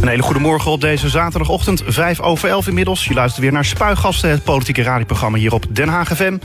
[0.00, 3.04] Een hele goede morgen op deze zaterdagochtend, 5 over 11 inmiddels.
[3.04, 6.38] Je luistert weer naar Spuigasten, het politieke radioprogramma hier op Den Haag FM.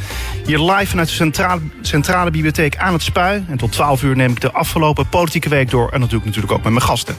[0.45, 3.45] Hier live vanuit de centrale, centrale bibliotheek aan het Spui.
[3.49, 5.89] En tot 12 uur neem ik de afgelopen politieke week door.
[5.89, 7.15] En ik natuurlijk ook met mijn gasten.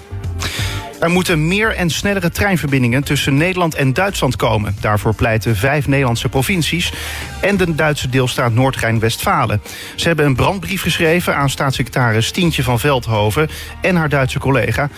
[1.01, 4.77] Er moeten meer en snellere treinverbindingen tussen Nederland en Duitsland komen.
[4.81, 6.93] Daarvoor pleiten vijf Nederlandse provincies
[7.41, 9.63] en de Duitse deelstaat Noord-Rijn-Westfalen.
[9.97, 13.49] Ze hebben een brandbrief geschreven aan staatssecretaris Tientje van Veldhoven
[13.81, 14.89] en haar Duitse collega.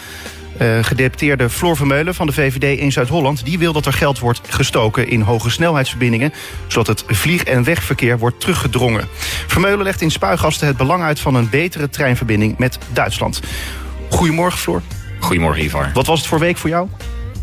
[0.63, 3.45] Uh, gedeputeerde Floor Vermeulen van de VVD in Zuid-Holland...
[3.45, 6.32] die wil dat er geld wordt gestoken in hoge snelheidsverbindingen...
[6.67, 9.09] zodat het vlieg- en wegverkeer wordt teruggedrongen.
[9.46, 13.40] Vermeulen legt in Spuigasten het belang uit van een betere treinverbinding met Duitsland.
[14.09, 14.82] Goedemorgen, Floor.
[15.21, 15.91] Goedemorgen, Ivar.
[15.95, 16.89] Wat was het voor week voor jou?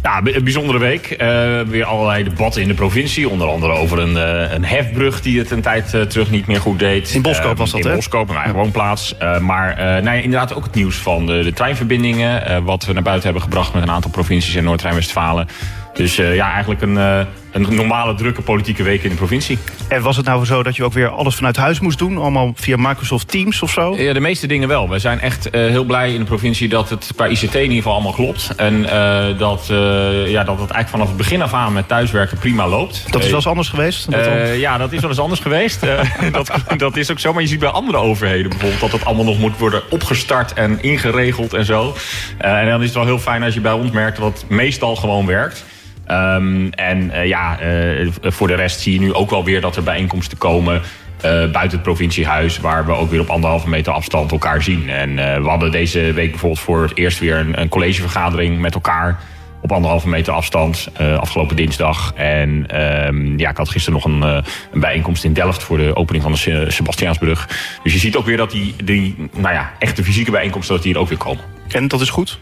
[0.04, 1.12] Ja, een bijzondere week.
[1.12, 1.18] Uh,
[1.62, 3.30] weer allerlei debatten in de provincie.
[3.30, 6.62] Onder andere over een, uh, een hefbrug die het een tijd uh, terug niet meer
[6.62, 7.14] goed deed.
[7.14, 7.90] In Boskoop was dat, hè?
[7.90, 9.16] In Boskoop, een eigen woonplaats.
[9.42, 12.64] maar nou ja, inderdaad ook het nieuws van de, de treinverbindingen.
[12.64, 15.48] wat we naar buiten hebben gebracht met een aantal provincies in Noord-Rijn-Westfalen.
[15.94, 17.28] Dus ja, eigenlijk een,
[17.66, 19.58] een normale, drukke politieke week in de provincie.
[19.88, 22.18] En was het nou zo dat je ook weer alles vanuit huis moest doen?
[22.18, 23.96] Allemaal via Microsoft Teams of zo?
[23.98, 24.90] Ja, de meeste dingen wel.
[24.90, 27.76] We zijn echt uh, heel blij in de provincie dat het qua ICT in ieder
[27.76, 28.56] geval allemaal klopt.
[28.56, 32.38] En uh, dat, uh, ja, dat het eigenlijk vanaf het begin af aan met thuiswerken
[32.38, 33.12] prima loopt.
[33.12, 34.08] Dat is wel eens anders geweest?
[34.56, 35.82] ja, dat is wel eens anders geweest.
[36.32, 37.34] dat, dat is ook zo.
[37.34, 40.82] Maar je ziet bij andere overheden bijvoorbeeld dat het allemaal nog moet worden opgestart en
[40.82, 41.96] ingeregeld en zo.
[42.38, 44.96] en dan is het wel heel fijn als je bij ons merkt dat het meestal
[44.96, 45.66] gewoon werkt.
[46.12, 49.76] Um, en uh, ja, uh, voor de rest zie je nu ook wel weer dat
[49.76, 50.76] er bijeenkomsten komen.
[50.76, 54.90] Uh, buiten het provinciehuis, waar we ook weer op anderhalve meter afstand elkaar zien.
[54.90, 59.20] En we hadden deze week bijvoorbeeld voor het eerst weer een, een collegevergadering met elkaar.
[59.62, 62.14] Op anderhalve meter afstand, afgelopen dinsdag.
[62.16, 66.24] En um, ja, ik had gisteren nog een, een, bijeenkomst in Delft voor de opening
[66.24, 67.48] van de Sebastiaansbrug.
[67.84, 70.94] Dus je ziet ook weer dat die, die nou ja, echte fysieke bijeenkomsten dat die
[70.94, 71.44] er ook weer komen.
[71.72, 72.40] En dat is goed?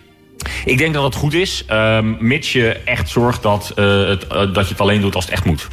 [0.66, 4.54] Ik denk dat het goed is, um, mits je echt zorgt dat, uh, het, uh,
[4.54, 5.68] dat je het alleen doet als het echt moet.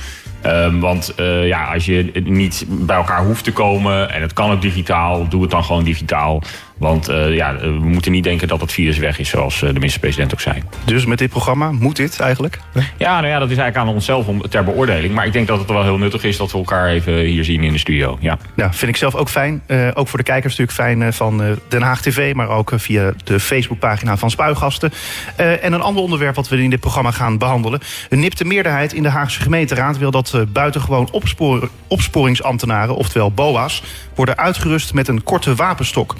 [0.46, 4.50] Um, want uh, ja, als je niet bij elkaar hoeft te komen en het kan
[4.50, 6.42] ook digitaal, doe het dan gewoon digitaal.
[6.82, 10.32] Want uh, ja, we moeten niet denken dat het virus weg is, zoals de minister-president
[10.32, 10.62] ook zei.
[10.84, 12.58] Dus met dit programma moet dit eigenlijk?
[12.96, 15.14] Ja, nou ja, dat is eigenlijk aan onszelf om, ter beoordeling.
[15.14, 17.62] Maar ik denk dat het wel heel nuttig is dat we elkaar even hier zien
[17.62, 18.18] in de studio.
[18.20, 19.62] Ja, ja vind ik zelf ook fijn.
[19.66, 23.40] Uh, ook voor de kijkers natuurlijk fijn van Den Haag TV, maar ook via de
[23.40, 24.92] Facebookpagina van Spuigasten.
[25.36, 27.80] en een ander onderwerp wat we in dit programma gaan behandelen.
[28.08, 33.82] Een nipte meerderheid in de Haagse gemeenteraad wil dat buitengewoon opspor opsporingsambtenaren, oftewel BOA's,
[34.14, 36.16] worden uitgerust met een korte wapenstok.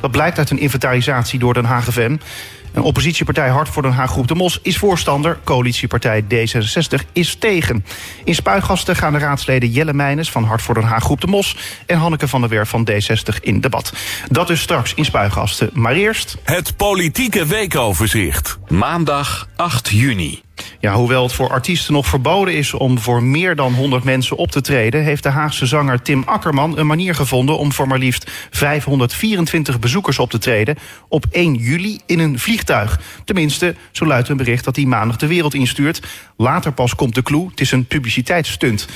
[0.00, 1.82] Dat blijkt uit een inventarisatie door Den Haag.
[2.74, 5.38] Een oppositiepartij Hart voor Den Haag Groep de Mos is voorstander.
[5.44, 7.84] Coalitiepartij D66 is tegen.
[8.24, 11.56] In Spuigasten gaan de raadsleden Jelle Meijnes van Hart voor Den Haag Groep de Mos...
[11.86, 13.92] en Hanneke van der Werf van D60 in debat.
[14.30, 15.70] Dat dus straks in Spuigasten.
[15.72, 16.36] Maar eerst...
[16.42, 18.58] Het politieke weekoverzicht.
[18.68, 20.42] Maandag 8 juni.
[20.80, 24.50] Ja, hoewel het voor artiesten nog verboden is om voor meer dan 100 mensen op
[24.50, 28.30] te treden, heeft de Haagse zanger Tim Akkerman een manier gevonden om voor maar liefst
[28.50, 30.76] 524 bezoekers op te treden
[31.08, 33.00] op 1 juli in een vliegtuig.
[33.24, 36.02] Tenminste, zo luidt een bericht dat hij maandag de wereld instuurt.
[36.36, 37.48] Later pas komt de clue.
[37.50, 38.88] Het is een publiciteitsstunt.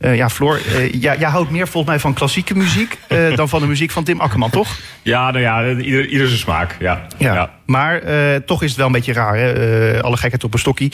[0.00, 3.48] Uh, ja, Floor, uh, ja, jij houdt meer volgens mij van klassieke muziek uh, dan
[3.48, 4.78] van de muziek van Tim Akkerman, toch?
[5.02, 6.76] Ja, nou ja, ieder, ieder zijn smaak.
[6.78, 7.06] Ja.
[7.16, 7.34] ja.
[7.34, 7.50] ja.
[7.66, 8.02] Maar
[8.44, 10.02] toch is het wel een beetje raar, hè?
[10.02, 10.92] alle gekheid op een stokkie.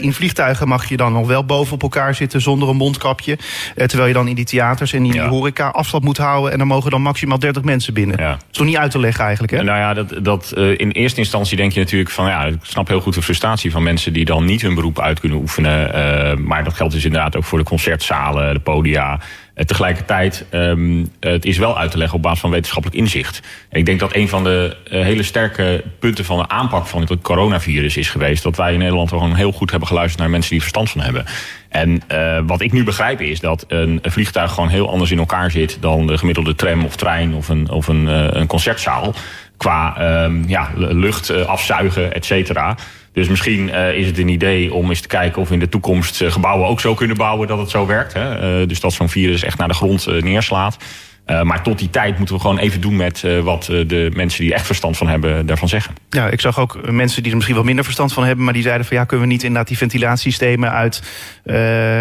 [0.00, 3.38] in vliegtuigen mag je dan nog wel boven op elkaar zitten zonder een mondkapje.
[3.74, 6.52] terwijl je dan in die theaters en in die horeca afstand moet houden.
[6.52, 8.16] En dan mogen dan maximaal 30 mensen binnen.
[8.18, 8.30] Ja.
[8.30, 9.62] Dat is toch niet uit te leggen eigenlijk, hè?
[9.62, 12.26] Nou ja, dat, dat, in eerste instantie denk je natuurlijk van...
[12.26, 15.20] ja, ik snap heel goed de frustratie van mensen die dan niet hun beroep uit
[15.20, 16.46] kunnen oefenen.
[16.46, 19.20] maar dat geldt dus inderdaad ook voor de concertzalen de podia.
[19.54, 23.40] Uh, tegelijkertijd, um, het is wel uit te leggen op basis van wetenschappelijk inzicht.
[23.70, 27.20] Ik denk dat een van de uh, hele sterke punten van de aanpak van het
[27.22, 28.42] coronavirus is geweest...
[28.42, 31.00] dat wij in Nederland gewoon heel goed hebben geluisterd naar mensen die er verstand van
[31.00, 31.24] hebben.
[31.68, 32.02] En
[32.46, 35.78] wat ik nu begrijp is dat een, vliegtuig gewoon heel anders in elkaar zit...
[35.80, 38.06] dan de gemiddelde tram of trein of een, of een,
[38.36, 39.14] een concertzaal.
[39.56, 42.76] Qua um, ja, lucht afzuigen, et cetera.
[43.12, 46.20] Dus misschien uh, is het een idee om eens te kijken of in de toekomst
[46.20, 48.12] uh, gebouwen ook zo kunnen bouwen dat het zo werkt.
[48.12, 48.60] Hè?
[48.60, 50.76] Uh, dus dat zo'n virus echt naar de grond neerslaat.
[51.26, 54.10] Uh, maar tot die tijd moeten we gewoon even doen met uh, wat uh, de
[54.14, 55.94] mensen die er echt verstand van hebben daarvan zeggen.
[56.10, 58.62] Ja, ik zag ook mensen die er misschien wel minder verstand van hebben, maar die
[58.62, 61.02] zeiden van ja, kunnen we niet inderdaad die ventilatiesystemen uit,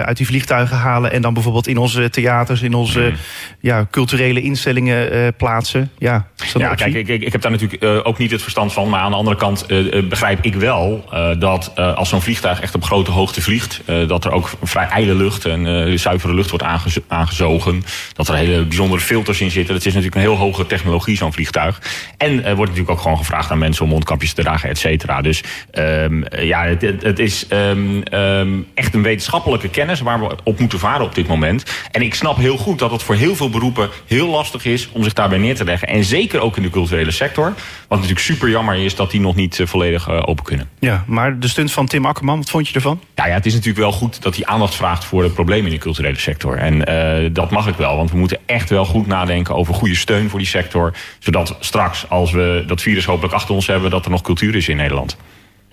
[0.06, 3.16] uit die vliegtuigen halen en dan bijvoorbeeld in onze theaters, in onze mm.
[3.60, 5.92] ja, culturele instellingen plaatsen.
[5.98, 9.00] Ja, ja kijk, ik, ik, ik, heb daar natuurlijk ook niet het verstand van, maar
[9.00, 9.66] aan de andere kant
[10.10, 14.50] begrijp ik wel dat als zo'n vliegtuig echt op grote hoogte vliegt, dat er ook
[14.64, 17.84] vrij ijle lucht en zuivere lucht wordt aange aangezogen,
[18.14, 19.74] dat er hele bijzondere filters in zitten.
[19.74, 21.82] Dat is natuurlijk een heel hoge technologie, zo'n vliegtuig.
[22.18, 25.22] En wordt natuurlijk ook gewoon gevraagd aan mensen om mondkapjes te dragen, et cetera.
[25.22, 25.44] Dus
[25.74, 30.80] um, ja, het, het is um, um, echt een wetenschappelijke kennis waar we op moeten
[30.80, 31.64] varen op dit moment.
[31.92, 35.04] En ik snap heel goed dat het voor heel veel beroepen heel lastig is om
[35.04, 35.88] zich daarbij neer te leggen.
[35.88, 37.54] En zeker ook in de culturele sector.
[37.88, 40.70] Wat natuurlijk super jammer is dat die nog niet uh, volledig uh, open kunnen.
[40.80, 43.02] Ja, maar de stunt van Tim Akkerman, wat vond je ervan?
[43.16, 45.78] Ja, ja, het is natuurlijk wel goed dat hij aandacht vraagt voor de problemen in
[45.78, 46.58] de culturele sector.
[46.58, 46.92] En
[47.24, 50.30] uh, dat mag ik wel, want we moeten echt wel goed nadenken over goede steun
[50.30, 50.94] voor die sector.
[51.20, 54.68] Zodat straks, als we dat virus hopelijk achter ons hebben, dat er nog cultuur is
[54.68, 55.18] in Nederland.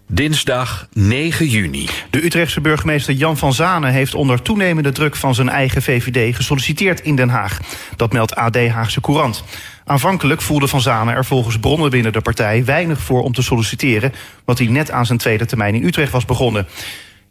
[0.09, 1.89] Dinsdag 9 juni.
[2.11, 7.01] De Utrechtse burgemeester Jan van Zanen heeft onder toenemende druk van zijn eigen VVD gesolliciteerd
[7.01, 7.61] in Den Haag.
[7.97, 9.45] Dat meldt AD Haagse Courant.
[9.85, 14.13] Aanvankelijk voelde Van Zanen er volgens bronnen binnen de partij weinig voor om te solliciteren,
[14.45, 16.67] wat hij net aan zijn tweede termijn in Utrecht was begonnen.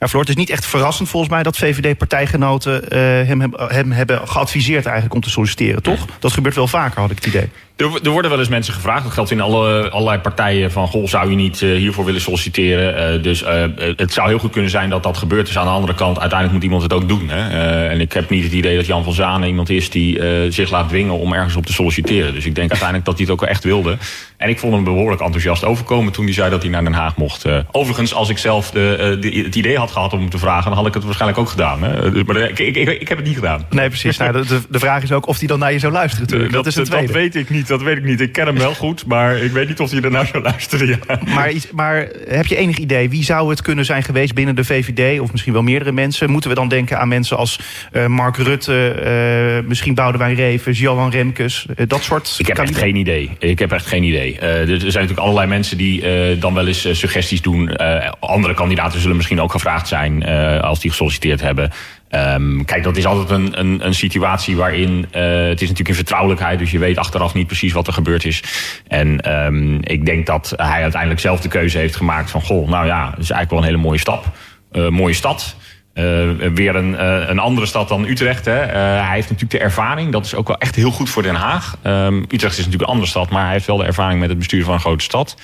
[0.06, 4.28] Ja, Floor, het is niet echt verrassend volgens mij dat VVD-partijgenoten uh, hem, hem, hebben
[4.28, 6.06] geadviseerd eigenlijk om te solliciteren, toch?
[6.20, 7.50] Dat gebeurt wel vaker, had ik het idee.
[7.76, 9.04] Er, er, worden wel eens mensen gevraagd.
[9.04, 10.72] Dat geldt in alle, allerlei partijen.
[10.72, 13.16] Van, goh, zou je niet uh, hiervoor willen solliciteren?
[13.16, 13.64] Uh, dus uh,
[13.96, 15.46] het zou heel goed kunnen zijn dat dat gebeurt.
[15.46, 17.30] Dus aan de andere kant, uiteindelijk moet iemand het ook doen.
[17.30, 17.44] Hè?
[17.88, 20.20] en ik heb niet het idee dat Jan van Zanen iemand is die
[20.52, 22.34] zich laat dwingen om ergens op te solliciteren.
[22.34, 23.98] Dus ik denk uiteindelijk dat hij het ook wel echt wilde.
[24.38, 27.16] En ik vond hem behoorlijk enthousiast overkomen toen hij zei dat hij naar Den Haag
[27.16, 27.46] mocht.
[27.72, 30.78] overigens, als ik zelf de, de, het idee had gehad om hem te vragen, dan
[30.78, 31.84] had ik het waarschijnlijk ook gedaan.
[31.84, 32.12] Hè?
[32.12, 33.66] Dus, maar ik, ik, ik, ik, heb het niet gedaan.
[33.70, 34.18] Nee, precies.
[34.18, 36.26] nou, de, de, vraag is ook of hij dan naar je zou luisteren.
[36.26, 36.52] Natuurlijk.
[36.52, 37.08] Dat, dat, is het tweede.
[37.08, 37.65] Dat weet ik niet.
[37.68, 38.22] Dat weet ik niet.
[38.22, 40.88] Ik ken hem wel goed, maar ik weet niet of hij ernaar zou luisteren.
[40.88, 40.98] Ja.
[41.26, 45.20] Maar, maar heb je enig idee, wie zou het kunnen zijn geweest binnen de VVD...
[45.20, 46.30] of misschien wel meerdere mensen?
[46.30, 47.60] Moeten we dan denken aan mensen als
[47.94, 49.60] uh, Mark Rutte...
[49.62, 52.36] Uh, misschien Boudewijn Revens, Johan Remkes, uh, dat soort...
[52.38, 53.32] Ik heb echt geen idee.
[53.40, 54.40] Ik heb echt geen idee.
[54.40, 56.04] er zijn natuurlijk allerlei mensen die
[56.40, 57.76] dan wel eens suggesties doen.
[58.20, 60.26] andere kandidaten zullen misschien ook gevraagd zijn...
[60.62, 61.72] als die gesolliciteerd hebben.
[62.12, 65.96] Um, kijk, dat is altijd een, een, een situatie waarin uh, het is natuurlijk in
[65.96, 68.44] vertrouwelijkheid, dus je weet achteraf niet precies wat er gebeurd is.
[68.88, 72.86] En um, ik denk dat hij uiteindelijk zelf de keuze heeft gemaakt van, goh, nou
[72.86, 74.26] ja, dat is eigenlijk wel een hele mooie stap,
[74.72, 75.56] uh, mooie stad.
[75.96, 78.46] Uh, weer een, uh, een andere stad dan Utrecht.
[78.46, 78.66] Hè.
[78.66, 80.12] Uh, hij heeft natuurlijk de ervaring.
[80.12, 81.78] Dat is ook wel echt heel goed voor Den Haag.
[81.84, 83.30] Um, Utrecht is natuurlijk een andere stad.
[83.30, 85.38] Maar hij heeft wel de ervaring met het bestuur van een grote stad.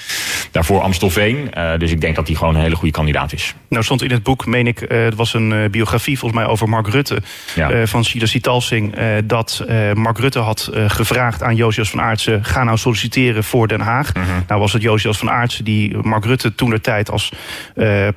[0.52, 1.52] Daarvoor Amstelveen.
[1.78, 3.56] dus ik denk dat hij gewoon een hele goede kandidaat is.
[3.70, 6.88] Nou stond in het boek, meen ik, het was een biografie volgens mij over Mark
[6.88, 7.22] Rutte.
[7.56, 7.88] Ja.
[7.88, 8.96] van Sida Sitalsing.
[9.26, 12.46] dat Mark Rutte had gevraagd aan Josias van Aartsen.
[12.46, 14.14] Ga nou solliciteren voor Den Haag.
[14.14, 14.24] -huh.
[14.48, 17.32] Nou was het Josias van Aartsen die Mark Rutte toen de tijd als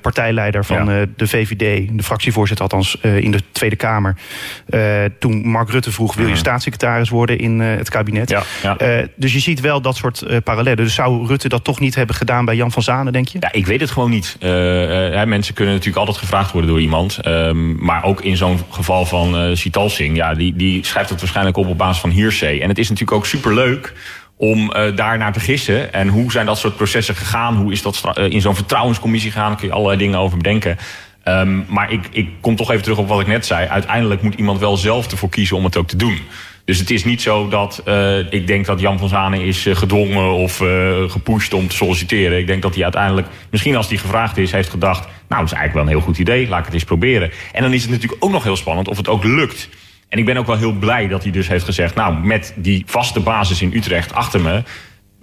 [0.00, 1.06] partijleider van ja.
[1.16, 4.17] de VVD, de fractie fractievoorzitter, althans uh, in de Tweede Kamer.
[4.69, 8.31] Uh, toen Mark Rutte vroeg: wil je staatssecretaris worden in uh, het kabinet?
[8.31, 8.76] Ja, ja.
[9.17, 10.85] dus je ziet wel dat soort parallellen.
[10.85, 13.38] Dus zou Rutte dat toch niet hebben gedaan bij Jan van Zanen, denk je?
[13.41, 14.37] Ja, ik weet het gewoon niet.
[15.26, 17.26] mensen kunnen natuurlijk altijd gevraagd worden door iemand.
[17.26, 21.56] Um, maar ook in zo'n geval van uh, Sitalsing, ja, die, die schrijft het waarschijnlijk
[21.56, 22.61] op op basis van hearsay.
[22.61, 23.93] En het is natuurlijk ook superleuk
[24.37, 25.93] om uh, daar naar te gissen.
[25.93, 27.56] En hoe zijn dat soort processen gegaan?
[27.56, 29.49] Hoe is dat in zo'n vertrouwenscommissie gegaan?
[29.49, 30.79] Daar kun je allerlei dingen over bedenken.
[31.25, 33.67] Um, maar ik, ik kom toch even terug op wat ik net zei.
[33.67, 36.19] Uiteindelijk moet iemand wel zelf ervoor kiezen om het ook te doen.
[36.65, 39.76] Dus het is niet zo dat uh, ik denk dat Jan van Zanen is uh,
[39.76, 42.38] gedwongen of uh, gepusht om te solliciteren.
[42.38, 45.05] Ik denk dat hij uiteindelijk, misschien als hij gevraagd is, heeft gedacht...
[45.05, 47.31] nou, dat is eigenlijk wel een heel goed idee, laat ik het eens proberen.
[47.53, 49.69] En dan is het natuurlijk ook nog heel spannend of het ook lukt.
[50.09, 51.94] En ik ben ook wel heel blij dat hij dus heeft gezegd...
[51.94, 54.62] nou, met die vaste basis in Utrecht achter me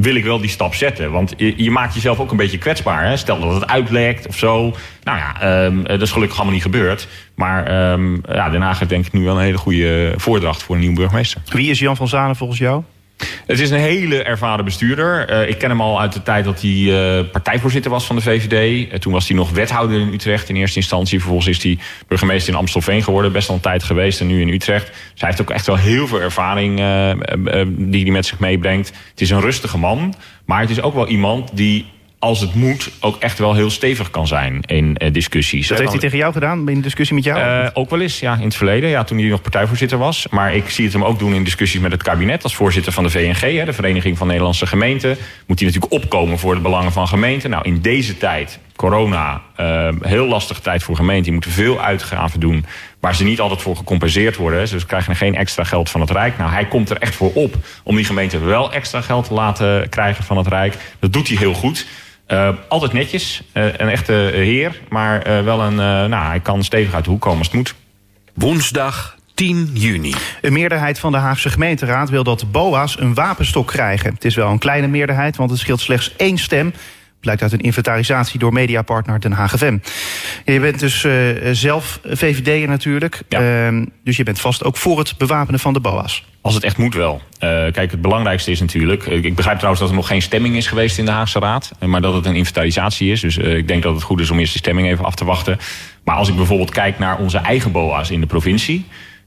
[0.01, 1.11] wil ik wel die stap zetten.
[1.11, 3.05] Want je, je maakt jezelf ook een beetje kwetsbaar.
[3.05, 3.17] Hè?
[3.17, 4.75] Stel dat het uitlekt of zo.
[5.03, 7.07] Nou ja, um, dat is gelukkig allemaal niet gebeurd.
[7.35, 10.75] Maar um, ja, Den Haag heeft denk ik nu wel een hele goede voordracht voor
[10.75, 11.41] een nieuwe burgemeester.
[11.45, 12.83] Wie is Jan van Zanen volgens jou?
[13.47, 15.31] Het is een hele ervaren bestuurder.
[15.31, 18.21] Uh, ik ken hem al uit de tijd dat hij uh, partijvoorzitter was van de
[18.21, 18.87] VVD.
[18.91, 21.19] Uh, toen was hij nog wethouder in Utrecht in eerste instantie.
[21.19, 23.31] Vervolgens is hij burgemeester in Amstelveen geworden.
[23.31, 24.87] Best al een tijd geweest en nu in Utrecht.
[24.87, 26.75] Dus hij heeft ook echt wel heel veel ervaring
[27.67, 28.87] die hij met zich meebrengt.
[28.87, 30.13] Het is een rustige man.
[30.45, 31.85] Maar het is ook wel iemand die
[32.21, 35.67] als het moet, ook echt wel heel stevig kan zijn in uh, discussies.
[35.67, 37.39] Dat heeft hij tegen jou gedaan, in discussie met jou?
[37.39, 40.27] Uh, ook wel eens, ja, in het verleden, ja, toen hij nog partijvoorzitter was.
[40.29, 42.43] Maar ik zie het hem ook doen in discussies met het kabinet...
[42.43, 45.17] als voorzitter van de VNG, hè, de Vereniging van Nederlandse Gemeenten.
[45.47, 47.49] Moet hij natuurlijk opkomen voor de belangen van gemeenten.
[47.49, 51.23] Nou, in deze tijd, corona, uh, heel lastige tijd voor gemeenten.
[51.23, 52.65] Die moeten veel uitgaven doen
[52.99, 54.67] waar ze niet altijd voor gecompenseerd worden.
[54.67, 56.37] Ze krijgen geen extra geld van het Rijk.
[56.37, 59.89] Nou, hij komt er echt voor op om die gemeenten wel extra geld te laten
[59.89, 60.77] krijgen van het Rijk.
[60.99, 61.85] Dat doet hij heel goed.
[62.31, 65.75] Uh, altijd netjes, uh, een echte heer, maar uh, wel een,
[66.09, 67.75] nou, hij kan stevig uit de hoek komen als het moet.
[68.33, 70.13] Woensdag 10 juni.
[70.41, 74.13] Een meerderheid van de Haagse gemeenteraad wil dat BOA's een wapenstok krijgen.
[74.13, 76.73] Het is wel een kleine meerderheid, want het scheelt slechts één stem.
[77.21, 79.77] Blijkt uit een inventarisatie door mediapartner Den Haag FM.
[80.45, 81.13] Je bent dus uh,
[81.51, 83.21] zelf VVD'er natuurlijk.
[83.29, 83.71] Ja.
[83.71, 86.25] Uh, dus je bent vast ook voor het bewapenen van de BOA's.
[86.41, 87.21] Als het echt moet wel.
[87.33, 89.05] Uh, kijk, het belangrijkste is natuurlijk...
[89.05, 91.71] Ik begrijp trouwens dat er nog geen stemming is geweest in de Haagse Raad.
[91.85, 93.21] Maar dat het een inventarisatie is.
[93.21, 95.59] Dus ik denk dat het goed is om eerst de stemming even af te wachten.
[96.03, 98.85] Maar als ik bijvoorbeeld kijk naar onze eigen BOA's in de provincie...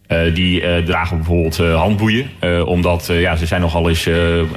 [0.09, 2.31] Uh, die uh, dragen bijvoorbeeld uh, handboeien.
[2.67, 4.09] omdat ja, ze zijn nogal eens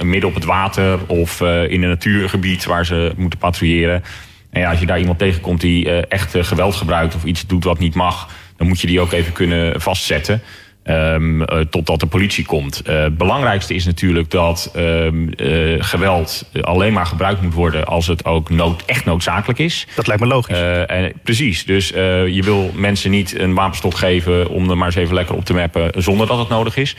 [0.04, 4.04] midden op het water of in een natuurgebied waar ze moeten patrouilleren.
[4.50, 7.80] En ja, als je daar iemand tegenkomt die echt geweld gebruikt of iets doet wat
[7.80, 10.42] niet mag, dan moet je die ook even kunnen vastzetten.
[10.89, 12.82] Um, uh, totdat de politie komt.
[12.88, 18.08] Uh, het belangrijkste is natuurlijk dat um, uh, geweld alleen maar gebruikt moet worden als
[18.08, 19.88] het ook nood, echt noodzakelijk is.
[19.96, 20.60] Dat lijkt me logisch.
[20.88, 21.65] En, precies.
[21.65, 25.46] Dus je wil mensen niet een wapenstok geven om er maar eens even lekker op
[25.46, 26.96] te mappen zonder dat het nodig is.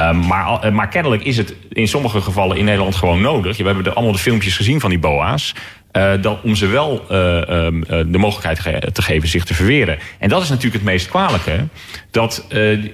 [0.00, 3.56] Um, maar, maar kennelijk is het in sommige gevallen in Nederland gewoon nodig.
[3.56, 5.54] We hebben de, allemaal de filmpjes gezien van die BOA's.
[6.20, 7.68] Dan, om ze wel uh, uh,
[8.06, 9.98] de mogelijkheid ge te geven zich te verweren.
[10.18, 11.66] En dat is natuurlijk het meest kwalijke.
[12.10, 12.46] Dat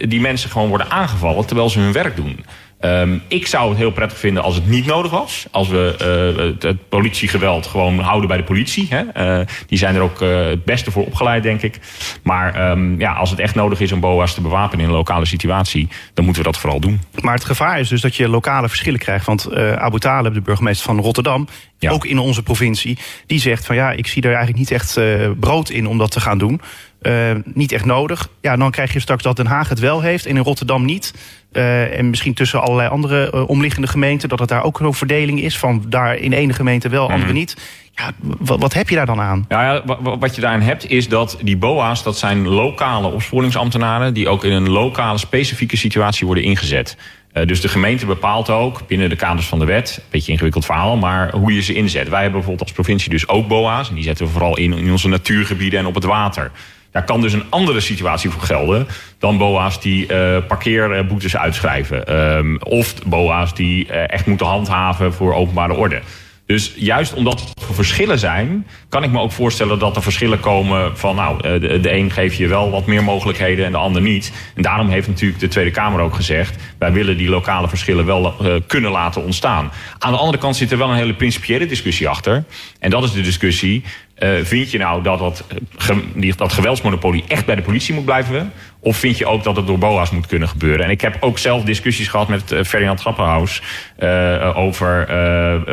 [0.09, 2.45] die mensen gewoon worden aangevallen terwijl ze hun werk doen.
[2.85, 5.47] Um, ik zou het heel prettig vinden als het niet nodig was.
[5.51, 5.95] Als we
[6.37, 8.89] uh, het, het, politiegeweld gewoon houden bij de politie.
[8.91, 9.39] Hè?
[9.41, 11.79] Uh, die zijn er ook uh, het beste voor opgeleid, denk ik.
[12.23, 15.27] Maar um, ja, als het echt nodig is om BOA's te bewapenen in een lokale
[15.27, 15.89] situatie...
[16.15, 17.01] dan moeten we dat vooral doen.
[17.21, 19.27] Maar het gevaar is dus dat je lokale verschillen krijgt.
[19.27, 21.49] Want Abu Talib, de burgemeester van Rotterdam...
[21.79, 21.91] Ja.
[21.91, 25.01] ook in onze provincie, die zegt van ja, ik zie er eigenlijk niet echt
[25.41, 26.61] brood in om dat te gaan doen.
[27.03, 28.29] Uh, niet echt nodig.
[28.41, 31.15] Ja, dan krijg je straks dat Den Haag het wel heeft en in Rotterdam niet.
[31.53, 34.29] Uh, en misschien tussen allerlei andere uh, omliggende gemeenten...
[34.29, 37.15] dat het daar ook een verdeling is van daar in ene gemeente wel, mm.
[37.15, 37.57] andere niet.
[37.95, 39.45] Ja, wat heb je daar dan aan?
[39.49, 39.83] Ja, ja,
[40.19, 42.03] wat je daarin hebt is dat die BOA's...
[42.03, 44.15] dat zijn lokale opsporingsambtenaren...
[44.15, 46.97] die ook in een lokale specifieke situatie worden ingezet.
[47.33, 49.97] Uh, dus de gemeente bepaalt ook binnen de kaders van de wet...
[49.97, 52.09] een beetje ingewikkeld verhaal, maar hoe je ze inzet.
[52.09, 53.89] Wij hebben bijvoorbeeld als provincie dus ook BOA's...
[53.89, 56.51] en die zetten we vooral in, in onze natuurgebieden en op het water...
[56.93, 58.87] Daar kan dus een andere situatie voor gelden
[59.19, 62.17] dan BOA's die uh, parkeerboetes uitschrijven.
[62.37, 66.01] Um, of BOA's die uh, echt moeten handhaven voor openbare orde.
[66.47, 70.99] Dus juist omdat er verschillen zijn, kan ik me ook voorstellen dat er verschillen komen
[70.99, 74.33] van nou, de, de een geeft je wel wat meer mogelijkheden en de ander niet.
[74.55, 78.35] En daarom heeft natuurlijk de Tweede Kamer ook gezegd, wij willen die lokale verschillen wel
[78.67, 79.73] kunnen laten ontstaan.
[79.99, 82.45] Aan de andere kant zit er wel een hele principiële discussie achter.
[82.79, 83.85] En dat is de discussie,
[84.21, 85.45] uh, vind je nou dat dat,
[85.77, 88.53] ge, dat geweldsmonopolie echt bij de politie moet blijven?
[88.81, 90.85] Of vind je ook dat het door BOA's moet kunnen gebeuren?
[90.85, 93.63] En ik heb ook zelf discussies gehad met uh, Ferdinand Grappenhaus...
[93.99, 95.09] Uh, over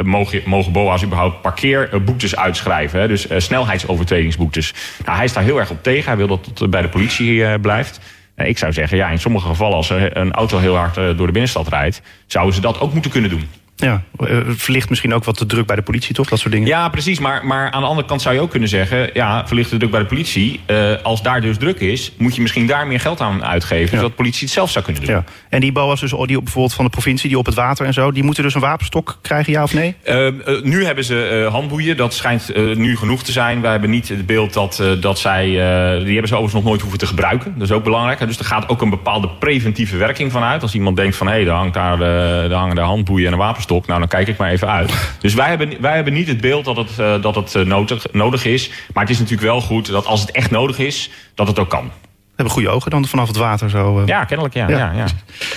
[0.06, 3.00] mogen, mogen BOA's überhaupt parkeerboetes uitschrijven?
[3.00, 3.08] Hè?
[3.08, 4.74] Dus snelheidsovertredingsboetes.
[5.06, 6.06] Nou, hij is daar heel erg op tegen.
[6.06, 8.00] Hij wil dat het bij de politie blijft.
[8.36, 11.68] ik zou zeggen, ja, in sommige gevallen als een auto heel hard door de binnenstad
[11.68, 12.02] rijdt...
[12.26, 13.48] zouden ze dat ook moeten kunnen doen.
[13.80, 14.04] Ja,
[14.48, 16.28] verlicht misschien ook wat de druk bij de politie, toch?
[16.28, 16.68] Dat soort dingen.
[16.68, 17.20] Ja, precies.
[17.20, 19.10] Maar, maar aan de andere kant zou je ook kunnen zeggen...
[19.14, 20.60] ja, verlicht de druk bij de politie.
[20.68, 23.90] Uh, als daar dus druk is, moet je misschien daar meer geld aan uitgeven...
[23.90, 23.96] ja.
[23.96, 25.16] zodat de politie het zelf zou kunnen doen.
[25.16, 25.24] Ja.
[25.50, 27.94] En die BOA's dus, die op, bijvoorbeeld van de provincie, die op het water en
[27.94, 28.12] zo...
[28.12, 29.96] die moeten dus een wapenstok krijgen, ja of nee?
[30.06, 30.32] Uh, uh,
[30.64, 31.98] nu hebben ze handboeien.
[31.98, 33.62] Dat schijnt nu genoeg te zijn.
[33.62, 35.46] Wij hebben niet het beeld dat, dat zij...
[35.46, 37.54] die hebben ze overigens nog nooit hoeven te gebruiken.
[37.58, 38.20] Dat is ook belangrijk.
[38.20, 40.62] Dus er gaat ook een bepaalde preventieve werking van uit.
[40.62, 43.38] Als iemand denkt van, hé, hey, daar, hangt daar, daar hangen daar handboeien en een
[43.38, 43.88] wapenstok stok.
[43.88, 44.94] Nou, dan kijk ik maar even uit.
[45.20, 48.46] Dus wij hebben, wij hebben niet het beeld dat het, uh, dat het nodig, nodig
[48.46, 48.70] is.
[48.94, 51.70] Maar het is natuurlijk wel goed dat als het echt nodig is, dat het ook
[51.70, 51.86] kan.
[51.86, 54.00] We hebben goede ogen dan vanaf het water zo.
[54.02, 54.08] Uh...
[54.08, 54.70] Ja, kennelijk ja.
[54.70, 54.78] ja.
[54.78, 55.06] ja, ja.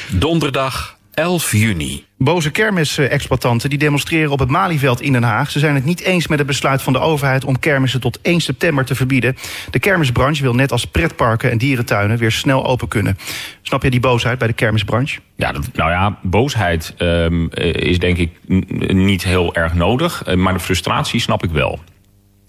[0.08, 2.04] Donderdag 11 juni.
[2.22, 5.50] Boze kermisexploitanten die demonstreren op het Malieveld in Den Haag.
[5.50, 8.40] Ze zijn het niet eens met het besluit van de overheid om kermissen tot 1
[8.40, 9.36] september te verbieden.
[9.70, 13.18] De kermisbranche wil net als pretparken en dierentuinen weer snel open kunnen.
[13.62, 15.20] Snap je die boosheid bij de kermisbranche?
[15.36, 18.30] Ja, dat, nou ja, boosheid um, is denk ik
[18.92, 20.34] niet heel erg nodig.
[20.34, 21.78] Maar de frustratie snap ik wel.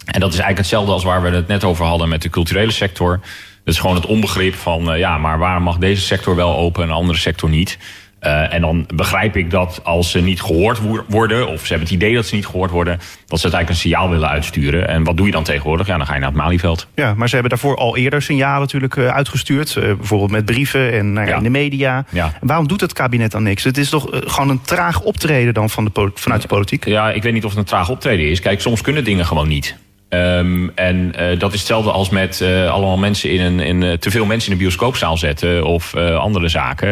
[0.05, 2.71] En dat is eigenlijk hetzelfde als waar we het net over hadden met de culturele
[2.71, 3.19] sector.
[3.63, 6.81] Dat is gewoon het onbegrip van, uh, ja, maar waarom mag deze sector wel open
[6.81, 7.77] en de andere sector niet?
[8.23, 11.95] Uh, en dan begrijp ik dat als ze niet gehoord worden, of ze hebben het
[11.95, 14.87] idee dat ze niet gehoord worden, dat ze het eigenlijk een signaal willen uitsturen.
[14.87, 15.87] En wat doe je dan tegenwoordig?
[15.87, 16.87] Ja, dan ga je naar het Malieveld.
[16.95, 19.75] Ja, maar ze hebben daarvoor al eerder signalen natuurlijk uh, uitgestuurd.
[19.75, 21.35] Uh, bijvoorbeeld met brieven en ja.
[21.35, 22.05] in de media.
[22.09, 22.33] Ja.
[22.41, 23.63] Waarom doet het kabinet dan niks?
[23.63, 26.85] Het is toch gewoon een traag optreden dan van de vanuit de politiek?
[26.85, 28.39] Ja, ik weet niet of het een traag optreden is.
[28.39, 29.77] Kijk, soms kunnen dingen gewoon niet.
[30.13, 33.93] Um, en uh, dat is hetzelfde als met uh, allemaal mensen in een in, uh,
[33.93, 36.89] te veel mensen in een bioscoopzaal zetten of andere zaken.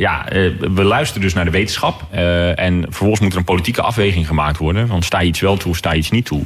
[0.00, 0.24] ja,
[0.74, 2.02] we luisteren dus naar de wetenschap.
[2.54, 4.88] en vervolgens moet er een politieke afweging gemaakt worden.
[4.88, 6.42] Van sta je iets wel toe, sta je iets niet toe.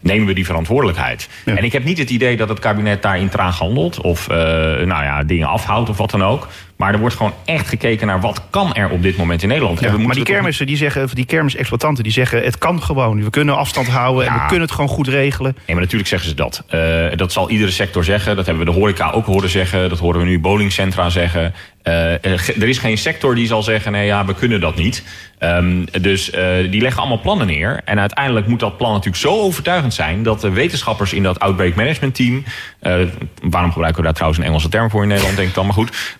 [0.00, 1.28] nemen we die verantwoordelijkheid.
[1.44, 5.24] En ik heb niet het idee dat het kabinet daarin traag handelt of nou ja,
[5.24, 6.48] dingen afhoudt of wat dan ook.
[6.80, 9.80] Maar er wordt gewoon echt gekeken naar wat kan er op dit moment in Nederland.
[9.80, 13.22] Ja, maar die kermissen, die zeggen, die kermisexploitanten, die zeggen het kan gewoon.
[13.24, 15.52] We kunnen afstand houden en we kunnen het gewoon goed regelen.
[15.56, 16.64] Nee, maar natuurlijk zeggen ze dat.
[16.74, 18.36] Uh, dat zal iedere sector zeggen.
[18.36, 19.88] Dat hebben we de horeca ook horen zeggen.
[19.88, 21.54] Dat horen we nu bowlingcentra zeggen.
[21.90, 25.04] Uh, er is geen sector die zal zeggen, nee ja, we kunnen dat niet.
[25.38, 27.80] Um, dus uh, die leggen allemaal plannen neer.
[27.84, 30.22] En uiteindelijk moet dat plan natuurlijk zo overtuigend zijn...
[30.22, 32.44] dat de wetenschappers in dat Outbreak Management Team...
[32.82, 32.94] Uh,
[33.42, 35.74] waarom gebruiken we daar trouwens een Engelse term voor in Nederland, denk ik dan, maar
[35.74, 36.16] goed.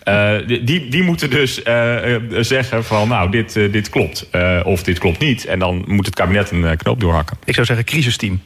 [0.46, 1.62] die, die moeten dus
[2.48, 4.28] zeggen van, nou, dit, dit klopt.
[4.64, 5.44] of dit klopt niet.
[5.44, 7.36] En dan moet het kabinet een knoop doorhakken.
[7.44, 8.40] Ik zou zeggen crisisteam.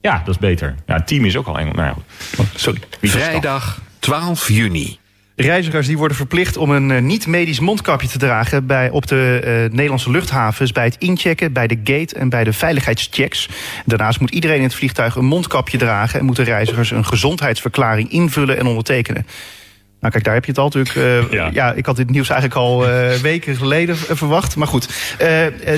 [0.00, 0.74] Ja, dat is beter.
[0.86, 1.76] Ja, team is ook al Engels.
[1.76, 2.80] Nou ja, sorry.
[3.00, 4.98] Vrijdag 12 juni.
[5.42, 9.72] Reizigers die worden verplicht om een eh, niet-medisch mondkapje te dragen bij, op de uh,
[9.72, 13.48] Nederlandse luchthavens bij het inchecken, bij de gate en bij de veiligheidschecks.
[13.84, 18.58] Daarnaast moet iedereen in het vliegtuig een mondkapje dragen en moeten reizigers een gezondheidsverklaring invullen
[18.58, 19.26] en ondertekenen.
[20.02, 20.90] Nou kijk, daar heb je het al natuurlijk.
[21.02, 21.72] Uh, ja.
[21.72, 24.56] ik had dit nieuws eigenlijk al uh, weken geleden verwacht.
[24.56, 25.28] Maar goed, uh,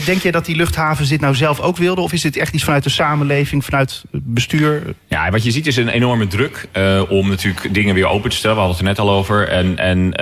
[0.04, 2.04] denk je dat die luchthavens dit nou zelf ook wilden?
[2.04, 4.82] Of is dit echt iets vanuit de samenleving, vanuit het bestuur?
[5.06, 6.68] Ja, wat je ziet is een enorme druk
[7.08, 8.56] om natuurlijk dingen weer open te stellen.
[8.56, 9.48] We hadden het er net al over.
[9.48, 10.12] En, en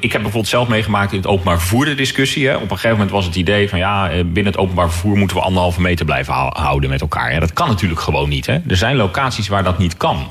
[0.00, 2.46] ik heb bijvoorbeeld zelf meegemaakt in het openbaar vervoer de discussie.
[2.46, 2.54] Hè.
[2.54, 5.42] Op een gegeven moment was het idee van ja, binnen het openbaar vervoer moeten we
[5.42, 7.32] anderhalve meter blijven houden met elkaar.
[7.32, 8.46] Ja, dat kan natuurlijk gewoon niet.
[8.46, 8.58] Hè.
[8.68, 10.30] Er zijn locaties waar dat niet kan.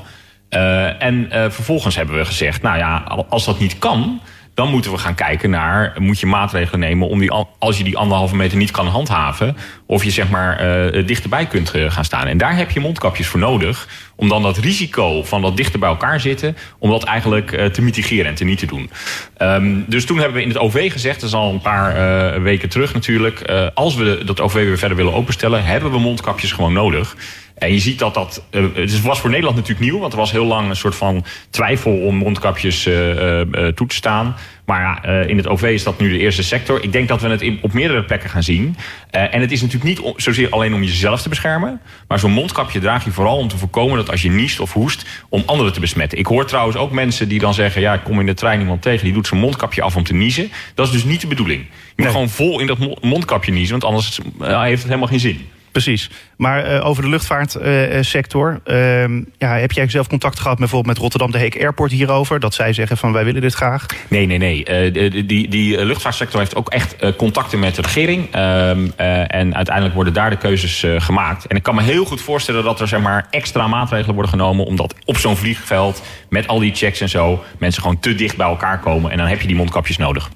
[0.54, 2.96] Uh, en uh, vervolgens hebben we gezegd, nou ja,
[3.28, 4.20] als dat niet kan,
[4.54, 7.96] dan moeten we gaan kijken naar, moet je maatregelen nemen om die, als je die
[7.96, 10.64] anderhalve meter niet kan handhaven, of je zeg maar
[10.94, 12.26] uh, dichterbij kunt gaan staan.
[12.26, 15.88] En daar heb je mondkapjes voor nodig, om dan dat risico van dat dichter bij
[15.88, 18.90] elkaar zitten, om dat eigenlijk te mitigeren en te niet te doen.
[19.38, 22.68] Um, dus toen hebben we in het OV gezegd, dat is al een paar weken
[22.68, 27.16] terug natuurlijk, als we dat OV weer verder willen openstellen, hebben we mondkapjes gewoon nodig.
[27.60, 28.42] En je ziet dat dat.
[28.50, 31.24] Uh, het was voor Nederland natuurlijk nieuw, want er was heel lang een soort van
[31.50, 34.36] twijfel om mondkapjes uh, uh, toe te staan.
[34.64, 36.82] Maar ja, in het OV is dat nu de eerste sector.
[36.82, 38.76] Ik denk dat we het op meerdere plekken gaan zien.
[39.10, 41.80] en het is natuurlijk niet zozeer alleen om jezelf te beschermen.
[42.08, 45.06] Maar zo'n mondkapje draag je vooral om te voorkomen dat als je niest of hoest,
[45.28, 46.18] om anderen te besmetten.
[46.18, 48.82] Ik hoor trouwens ook mensen die dan zeggen: ja, ik kom in de trein iemand
[48.82, 50.50] tegen, die doet zijn mondkapje af om te niezen.
[50.74, 51.66] Dat is dus niet de bedoeling.
[51.96, 55.48] Je moet gewoon vol in dat mondkapje niezen, want anders heeft het helemaal geen zin.
[55.72, 56.10] Precies.
[56.36, 58.60] Maar uh, over de luchtvaartsector.
[58.66, 59.02] Uh,
[59.38, 62.40] ja, heb jij zelf contact gehad bijvoorbeeld met Rotterdam de Heek Airport hierover?
[62.40, 63.86] Dat zij zeggen van wij willen dit graag?
[64.08, 64.92] Nee, nee, nee.
[64.92, 68.28] Uh, die, die luchtvaartsector heeft ook echt contacten met de regering.
[68.30, 68.88] Ehm,
[69.26, 71.46] en uiteindelijk worden daar de keuzes gemaakt.
[71.46, 74.64] En ik kan me heel goed voorstellen dat er zeg maar, extra maatregelen worden genomen.
[74.64, 78.46] Omdat op zo'n vliegveld met al die checks en zo mensen gewoon te dicht bij
[78.46, 79.10] elkaar komen.
[79.10, 80.30] En dan heb je die mondkapjes nodig.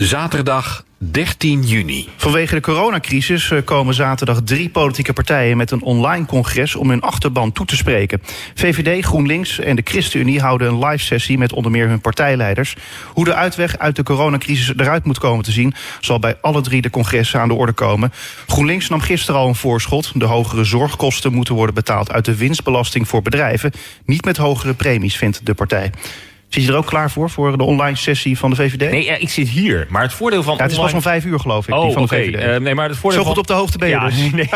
[0.00, 2.08] Zaterdag 13 juni.
[2.16, 7.00] Vanwege de coronacrisis eh, komen zaterdag drie politieke partijen met een online congres om hun
[7.00, 8.22] achterban toe te spreken.
[8.54, 12.76] VVD, GroenLinks en de ChristenUnie houden een live sessie met onder meer hun partijleiders.
[13.12, 16.82] Hoe de uitweg uit de coronacrisis eruit moet komen te zien, zal bij alle drie
[16.82, 18.12] de congressen aan de orde komen.
[18.46, 20.12] GroenLinks nam gisteren al een voorschot.
[20.14, 23.72] De hogere zorgkosten moeten worden betaald uit de winstbelasting voor bedrijven,
[24.04, 25.90] niet met hogere premies, vindt de partij.
[26.50, 28.90] Zit je er ook klaar voor, voor de online sessie van de VVD?
[28.90, 29.86] Nee, ik zit hier.
[29.88, 30.54] Maar het voordeel van.
[30.56, 31.74] Ja, het is pas om vijf uur, geloof ik.
[31.74, 32.44] Oh, die van de VVD.
[32.44, 33.94] Uh, nee, maar het voordeel Zo goed op de hoogte ben je.
[33.94, 34.16] Ja, dus.
[34.32, 34.48] nee,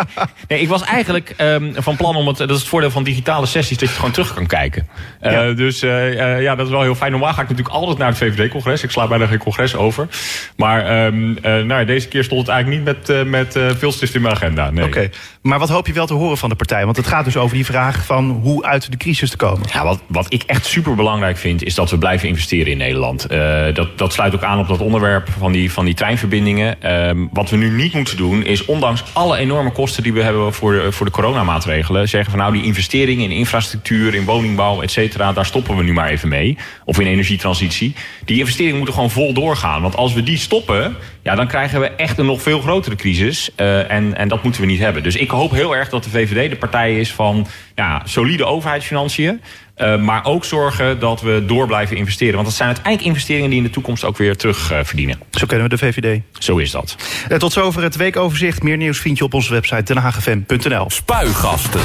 [0.48, 2.36] nee, ik was eigenlijk um, van plan om het.
[2.36, 4.88] Dat is het voordeel van digitale sessies, dat je het gewoon terug kan kijken.
[5.22, 5.52] Uh, ja.
[5.52, 7.10] Dus uh, ja, dat is wel heel fijn.
[7.10, 8.82] Normaal ga ik natuurlijk altijd naar het VVD-congres.
[8.82, 10.08] Ik sla bijna geen congres over.
[10.56, 14.70] Maar um, nou, deze keer stond het eigenlijk niet met, met veel in mijn agenda.
[14.70, 14.84] Nee.
[14.84, 14.96] Oké.
[14.96, 15.10] Okay.
[15.42, 16.84] Maar wat hoop je wel te horen van de partij?
[16.84, 19.68] Want het gaat dus over die vraag van hoe uit de crisis te komen.
[19.72, 23.32] Ja, wat, wat ik echt super belangrijk vind, is dat we blijven investeren in Nederland.
[23.32, 26.76] Uh, dat, dat sluit ook aan op dat onderwerp van die, van die treinverbindingen.
[26.84, 30.52] Uh, wat we nu niet moeten doen, is ondanks alle enorme kosten die we hebben
[30.52, 34.90] voor de, voor de coronamaatregelen, zeggen van nou die investeringen in infrastructuur, in woningbouw, et
[34.90, 36.58] cetera, daar stoppen we nu maar even mee.
[36.84, 37.94] Of in energietransitie.
[38.24, 39.82] Die investeringen moeten gewoon vol doorgaan.
[39.82, 43.50] Want als we die stoppen, ja, dan krijgen we echt een nog veel grotere crisis.
[43.56, 45.02] Uh, en, en dat moeten we niet hebben.
[45.02, 49.40] Dus ik hoop heel erg dat de VVD de partij is van ja, solide overheidsfinanciën.
[49.76, 52.34] Uh, maar ook zorgen dat we door blijven investeren.
[52.34, 55.18] Want dat zijn uiteindelijk investeringen die in de toekomst ook weer terug uh, verdienen.
[55.30, 56.20] Zo kennen we de VVD.
[56.38, 56.96] Zo is dat.
[57.28, 58.62] Uh, tot zover het weekoverzicht.
[58.62, 60.90] Meer nieuws vind je op onze website denhagfm.nl.
[60.90, 61.80] Spuigasten.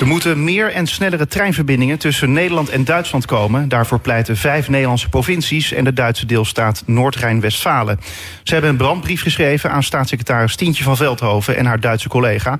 [0.00, 3.68] Er moeten meer en snellere treinverbindingen tussen Nederland en Duitsland komen.
[3.68, 8.00] Daarvoor pleiten vijf Nederlandse provincies en de Duitse deelstaat Noord-Rijn-Westfalen.
[8.42, 12.58] Ze hebben een brandbrief geschreven aan staatssecretaris Tientje van Veldhoven en haar Duitse collega.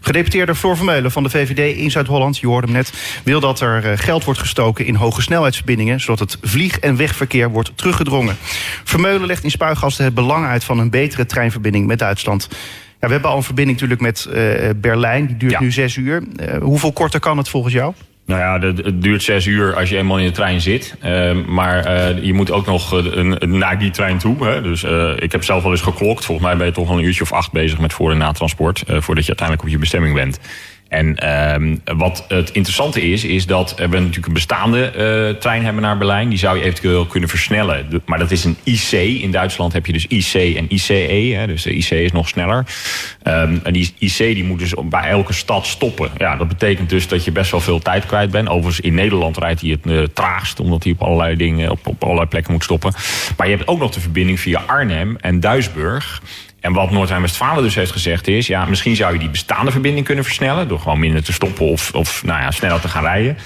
[0.00, 2.92] Gedeputeerde Floor Vermeulen van de VVD in Zuid-Holland, je hoorde hem net,
[3.24, 7.50] wil dat er eh, geld wordt gestoken in hoge snelheidsverbindingen, zodat het vlieg- en wegverkeer
[7.50, 8.36] wordt teruggedrongen.
[8.84, 12.48] Vermeulen legt in Spuigasten het belang uit van een betere treinverbinding met Duitsland.
[13.08, 14.28] We hebben al een verbinding natuurlijk met
[14.80, 15.26] Berlijn.
[15.26, 16.22] Die duurt nu zes uur.
[16.60, 17.94] hoeveel korter kan het volgens jou?
[18.26, 20.96] Nou ja, het duurt zes uur als je eenmaal in de trein zit.
[21.00, 21.90] Ehm, maar
[22.22, 23.02] je moet ook nog
[23.40, 24.46] naar die trein toe.
[24.46, 24.62] Hè.
[24.62, 24.84] Dus
[25.16, 26.24] ik heb zelf wel eens geklokt.
[26.24, 28.78] Volgens mij ben je toch al een uurtje of acht bezig met voor- en na-transport.
[28.86, 30.38] voordat je uiteindelijk op je bestemming bent.
[30.92, 34.92] En ehm, wat het interessante is, is dat we natuurlijk een bestaande
[35.32, 36.28] uh, trein hebben naar Berlijn.
[36.28, 38.02] Die zou je eventueel kunnen versnellen.
[38.06, 38.92] Maar dat is een IC.
[39.22, 41.34] In Duitsland heb je dus IC en ICE.
[41.36, 42.66] Hè, dus de IC is nog sneller.
[43.24, 46.10] Um, en die IC die moet dus bij elke stad stoppen.
[46.18, 48.48] Ja, dat betekent dus dat je best wel veel tijd kwijt bent.
[48.48, 50.60] Overigens in Nederland rijdt hij het uh, traagst.
[50.60, 52.92] Omdat hij op allerlei dingen, op, op allerlei plekken moet stoppen.
[53.36, 56.22] Maar je hebt ook nog de verbinding via Arnhem en Duisburg.
[56.62, 58.46] En wat Noord-Rijn-Westfalen dus heeft gezegd is...
[58.46, 60.68] ja, misschien zou je die bestaande verbinding kunnen versnellen...
[60.68, 63.36] door gewoon minder te stoppen of, of nou ja, sneller te gaan rijden.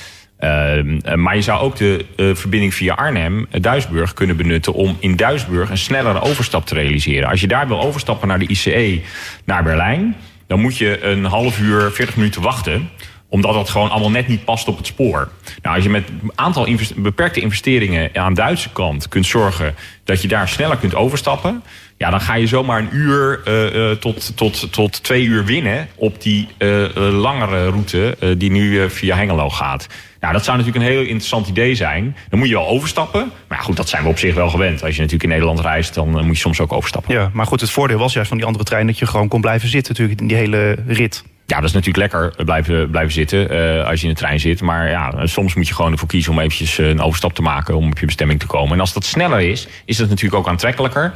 [0.40, 4.72] Uh, maar je zou ook de uh, verbinding via Arnhem-Duisburg kunnen benutten...
[4.72, 7.28] om in Duisburg een snellere overstap te realiseren.
[7.28, 9.00] Als je daar wil overstappen naar de ICE
[9.44, 10.16] naar Berlijn...
[10.46, 12.90] dan moet je een half uur, 40 minuten wachten
[13.28, 15.28] omdat dat gewoon allemaal net niet past op het spoor.
[15.62, 19.74] Nou, als je met een aantal beperkte investeringen aan de Duitse kant kunt zorgen
[20.04, 21.62] dat je daar sneller kunt overstappen.
[21.98, 26.22] Ja, dan ga je zomaar een uur uh, tot, tot, tot twee uur winnen op
[26.22, 29.86] die uh, langere route die nu via Hengelo gaat.
[30.20, 32.16] Nou, dat zou natuurlijk een heel interessant idee zijn.
[32.28, 33.32] Dan moet je wel overstappen.
[33.48, 34.82] Maar goed, dat zijn we op zich wel gewend.
[34.82, 37.14] Als je natuurlijk in Nederland reist, dan moet je soms ook overstappen.
[37.14, 39.40] Ja, maar goed, het voordeel was juist van die andere trein dat je gewoon kon
[39.40, 41.24] blijven zitten natuurlijk in die hele rit.
[41.46, 44.60] Ja, dat is natuurlijk lekker blijven, blijven zitten uh, als je in de trein zit.
[44.60, 47.90] Maar ja, soms moet je gewoon ervoor kiezen om eventjes een overstap te maken om
[47.90, 48.72] op je bestemming te komen.
[48.72, 51.12] En als dat sneller is, is dat natuurlijk ook aantrekkelijker.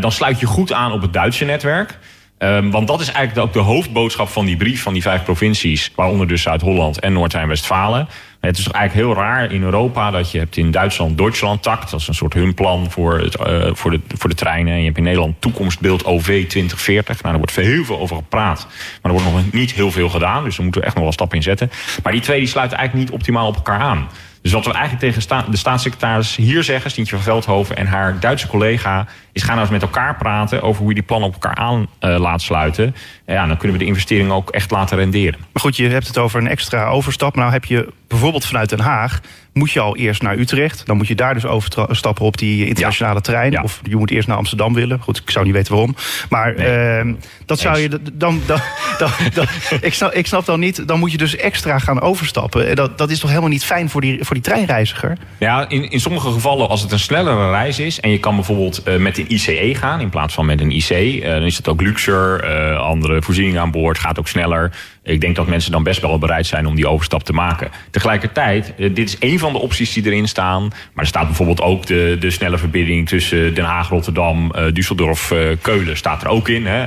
[0.00, 1.98] Dan sluit je goed aan op het Duitse netwerk.
[2.38, 5.92] Um, want dat is eigenlijk ook de hoofdboodschap van die brief van die vijf provincies,
[5.94, 8.08] waaronder dus Zuid-Holland en Noord-Rijn-Westfalen.
[8.40, 12.00] Het is eigenlijk heel raar in Europa dat je hebt in Duitsland Duitsland Takt, dat
[12.00, 14.72] is een soort hun plan voor, uh, voor, de, voor de treinen.
[14.72, 17.22] En je hebt in Nederland Toekomstbeeld OV 2040.
[17.22, 18.66] Nou, daar wordt heel veel over gepraat,
[19.02, 20.44] maar er wordt nog niet heel veel gedaan.
[20.44, 21.70] Dus daar moeten we echt nog wel stappen in zetten.
[22.02, 24.08] Maar die twee die sluiten eigenlijk niet optimaal op elkaar aan.
[24.48, 28.46] Dus wat we eigenlijk tegen de staatssecretaris hier zeggen, Stientje van Veldhoven en haar Duitse
[28.46, 31.54] collega, is gaan nou eens met elkaar praten over hoe je die plannen op elkaar
[31.54, 32.94] aan uh, laat sluiten.
[33.24, 35.40] En ja, dan kunnen we de investeringen ook echt laten renderen.
[35.52, 37.36] Maar goed, je hebt het over een extra overstap.
[37.36, 39.20] Nou heb je bijvoorbeeld vanuit Den Haag
[39.58, 40.86] moet je al eerst naar Utrecht.
[40.86, 43.20] Dan moet je daar dus overstappen op die internationale ja.
[43.20, 43.52] trein.
[43.52, 43.62] Ja.
[43.62, 45.00] Of je moet eerst naar Amsterdam willen.
[45.00, 45.94] Goed, ik zou niet weten waarom.
[46.28, 47.04] Maar nee.
[47.04, 47.14] uh,
[47.46, 48.00] dat zou je dan.
[48.46, 48.60] dan,
[48.98, 49.46] dan, dan
[49.80, 50.88] ik, snap, ik snap dan niet.
[50.88, 52.76] Dan moet je dus extra gaan overstappen.
[52.76, 55.18] Dat, dat is toch helemaal niet fijn voor die, voor die treinreiziger?
[55.38, 58.00] Ja, in, in sommige gevallen, als het een snellere reis is.
[58.00, 60.90] en je kan bijvoorbeeld uh, met een ICE gaan in plaats van met een IC.
[60.90, 62.44] Uh, dan is het ook luxer.
[62.44, 63.98] Uh, andere voorzieningen aan boord.
[63.98, 64.72] Gaat ook sneller.
[65.08, 67.70] Ik denk dat mensen dan best wel bereid zijn om die overstap te maken.
[67.90, 70.62] Tegelijkertijd, dit is een van de opties die erin staan.
[70.62, 75.32] Maar er staat bijvoorbeeld ook de, de snelle verbinding tussen Den Haag, Rotterdam, uh, Düsseldorf,
[75.32, 75.96] uh, Keulen.
[75.96, 76.66] Staat er ook in.
[76.66, 76.86] Hè?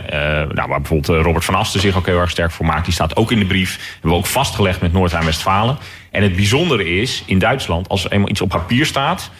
[0.54, 2.86] Nou, waar bijvoorbeeld Robert van Asten zich ook heel erg sterk voor maakt.
[2.86, 3.90] Die staat ook in de brief.
[3.94, 5.78] Hebben we ook vastgelegd met Noord-Rijn-Westfalen.
[6.12, 9.32] En het bijzondere is, in Duitsland, als er eenmaal iets op papier staat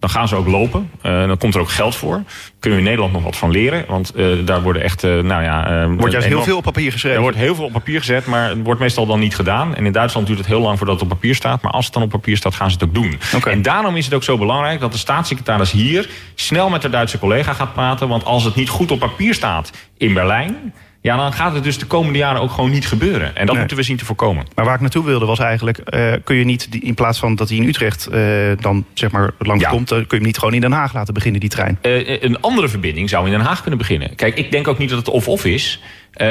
[0.00, 0.90] dan gaan ze ook lopen.
[1.02, 2.22] Uh, dan komt er ook geld voor.
[2.58, 3.84] Kunnen we in Nederland nog wat van leren.
[3.88, 5.88] Want uh, daar worden echt, uh, nou ja...
[5.88, 7.16] wordt juist heel veel op papier geschreven.
[7.16, 9.74] Er wordt heel veel op papier gezet, maar het wordt meestal dan niet gedaan.
[9.74, 11.62] En in Duitsland duurt het heel lang voordat het op papier staat.
[11.62, 13.18] Maar als het dan op papier staat, gaan ze het ook doen.
[13.34, 13.52] Okay.
[13.52, 16.10] En daarom is het ook zo belangrijk dat de staatssecretaris hier...
[16.34, 18.08] snel met de Duitse collega gaat praten.
[18.08, 21.78] Want als het niet goed op papier staat in Berlijn ja, dan gaat het dus
[21.78, 23.26] de komende jaren ook gewoon niet gebeuren.
[23.26, 23.58] En dat nee.
[23.58, 24.46] moeten we zien te voorkomen.
[24.54, 25.80] Maar waar ik naartoe wilde was eigenlijk...
[25.94, 29.30] Uh, kun je niet, in plaats van dat hij in Utrecht uh, dan zeg maar
[29.38, 29.70] langs ja.
[29.70, 29.88] komt...
[29.88, 31.78] kun je hem niet gewoon in Den Haag laten beginnen, die trein?
[31.82, 34.14] Uh, een andere verbinding zou in Den Haag kunnen beginnen.
[34.14, 35.82] Kijk, ik denk ook niet dat het of-of is...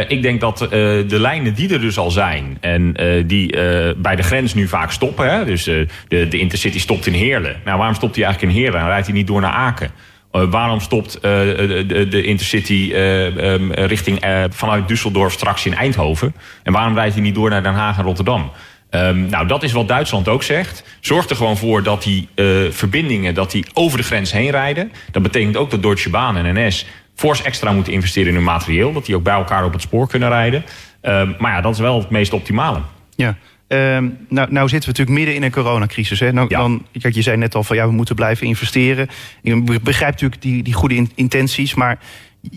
[0.07, 2.93] Ik denk dat de lijnen die er dus al zijn en
[3.27, 3.51] die
[3.97, 5.31] bij de grens nu vaak stoppen.
[5.31, 7.55] Hè, dus de, de Intercity stopt in Heerlen.
[7.65, 8.79] Nou, waarom stopt hij eigenlijk in Heerlen?
[8.79, 9.91] Dan rijdt hij niet door naar Aken.
[10.31, 16.35] Uh, waarom stopt uh, de, de, Intercity uh, um, richting vanuit Düsseldorf straks in Eindhoven?
[16.63, 18.51] En waarom rijdt hij niet door naar Den Haag en Rotterdam?
[18.91, 20.83] Um, nou, dat is wat Duitsland ook zegt.
[20.99, 22.27] Zorg er gewoon voor dat die
[22.69, 24.91] verbindingen dat die over de grens heen rijden.
[25.11, 28.93] Dat betekent ook dat Deutsche Bahn en NS fors extra moeten investeren in hun materieel.
[28.93, 30.63] Dat die ook bij elkaar op het spoor kunnen rijden.
[31.01, 32.79] Um, maar ja, dat is wel het meest optimale.
[33.15, 33.37] Ja.
[33.71, 36.19] Um, nou, nou zitten we natuurlijk midden in een coronacrisis.
[36.19, 36.31] Hè?
[36.31, 36.59] Nou, ja.
[36.59, 39.07] dan, kijk, je zei net al van ja, we moeten blijven investeren.
[39.41, 41.99] Ik begrijp natuurlijk die, die goede intenties, maar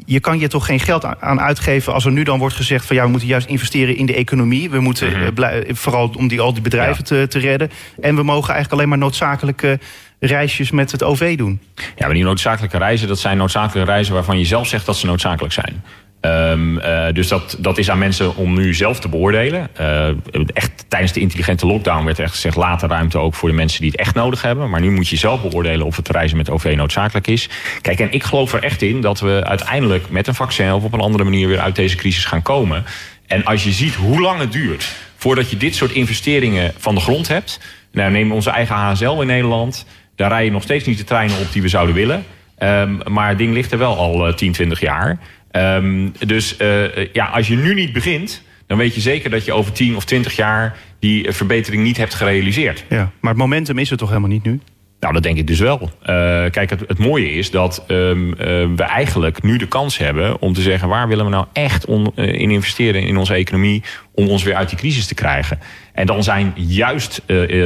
[0.05, 2.96] je kan je toch geen geld aan uitgeven als er nu dan wordt gezegd van
[2.96, 4.70] ja, we moeten juist investeren in de economie.
[4.70, 5.77] We moeten mm -hmm.
[5.77, 7.05] vooral om die, al die bedrijven ja.
[7.05, 7.70] te, te redden.
[8.01, 9.79] En we mogen eigenlijk alleen maar noodzakelijke
[10.18, 11.61] reisjes met het OV doen.
[11.75, 15.07] Ja, maar die noodzakelijke reizen, dat zijn noodzakelijke reizen waarvan je zelf zegt dat ze
[15.07, 15.83] noodzakelijk zijn.
[16.24, 19.68] Um, uh, dus dat, is aan mensen om nu zelf te beoordelen.
[19.80, 20.08] Uh,
[20.46, 22.56] echt tijdens de intelligente lockdown werd echt gezegd...
[22.56, 24.70] later ruimte ook voor de mensen die het echt nodig hebben.
[24.70, 27.48] Maar nu moet je zelf beoordelen of het reizen met OV noodzakelijk is.
[27.80, 30.72] Kijk, en ik geloof er echt in dat we uiteindelijk met een vaccin...
[30.72, 32.85] of op een andere manier weer uit deze crisis gaan komen.
[33.26, 37.00] En als je ziet hoe lang het duurt voordat je dit soort investeringen van de
[37.00, 37.61] grond hebt...
[37.92, 39.87] Nou, neem onze eigen HSL in Nederland.
[40.16, 42.24] Daar rijden nog steeds niet de treinen op die we zouden willen.
[42.58, 45.18] Um, maar het ding ligt er wel al uh, 10, 20 jaar...
[45.52, 49.52] Um, dus uh, ja, als je nu niet begint, dan weet je zeker dat je
[49.52, 52.84] over 10 of 20 jaar die verbetering niet hebt gerealiseerd.
[52.88, 54.60] Ja, maar het momentum is er toch helemaal niet nu?
[55.02, 55.80] Nou, dat denk ik dus wel.
[55.82, 56.06] Uh,
[56.50, 58.34] kijk, het, het, mooie is dat um, uh,
[58.76, 60.88] we eigenlijk nu de kans hebben om te zeggen...
[60.88, 63.82] waar willen we nou echt on, uh, in investeren in onze economie...
[64.14, 65.58] om ons weer uit die crisis te krijgen.
[65.92, 67.22] En dan zijn juist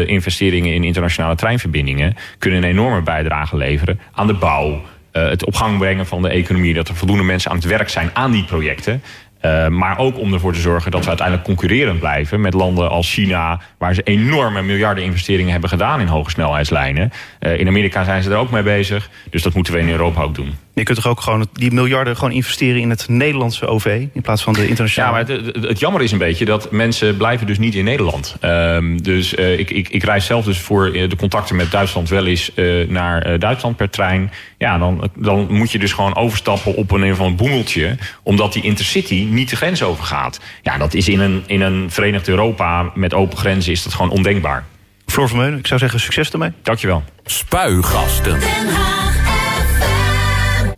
[0.07, 2.17] investeringen in internationale treinverbindingen...
[2.39, 4.83] kunnen een enorme bijdrage leveren aan de bouw
[5.21, 6.75] het op gang brengen van de economie.
[6.75, 9.03] Dat er voldoende mensen aan het werk zijn aan die projecten.
[9.43, 13.13] Uh, maar ook om ervoor te zorgen dat we uiteindelijk concurrerend blijven met landen als
[13.13, 17.13] China, waar ze enorme miljarden investeringen hebben gedaan in hoge snelheidslijnen.
[17.41, 19.11] Uh, in Amerika zijn ze er ook mee bezig.
[19.31, 20.55] Dus dat moeten we in Europa ook doen.
[20.77, 24.43] Je kunt toch ook gewoon die miljarden gewoon investeren in het Nederlandse OV in plaats
[24.43, 25.19] van de internationale.
[25.19, 27.85] Ja, maar het, het, het jammer is een beetje dat mensen blijven dus niet in
[27.85, 28.37] Nederland.
[28.41, 32.27] Um, dus uh, ik, ik, ik reis zelf dus voor de contacten met Duitsland wel
[32.27, 34.33] eens uh, naar uh, Duitsland per trein.
[34.59, 38.53] Ja, dan, dan moet je dus gewoon overstappen op een, een van een boemeltje, omdat
[38.53, 40.41] die intercity niet de grens overgaat.
[40.63, 44.11] Ja, dat is in een, in een Verenigd Europa met open grenzen is dat gewoon
[44.11, 44.65] ondenkbaar.
[45.07, 46.53] Floor Vermeulen, ik zou zeggen succes ermee.
[46.63, 47.05] Dankjewel.
[47.25, 48.39] Spuigasten.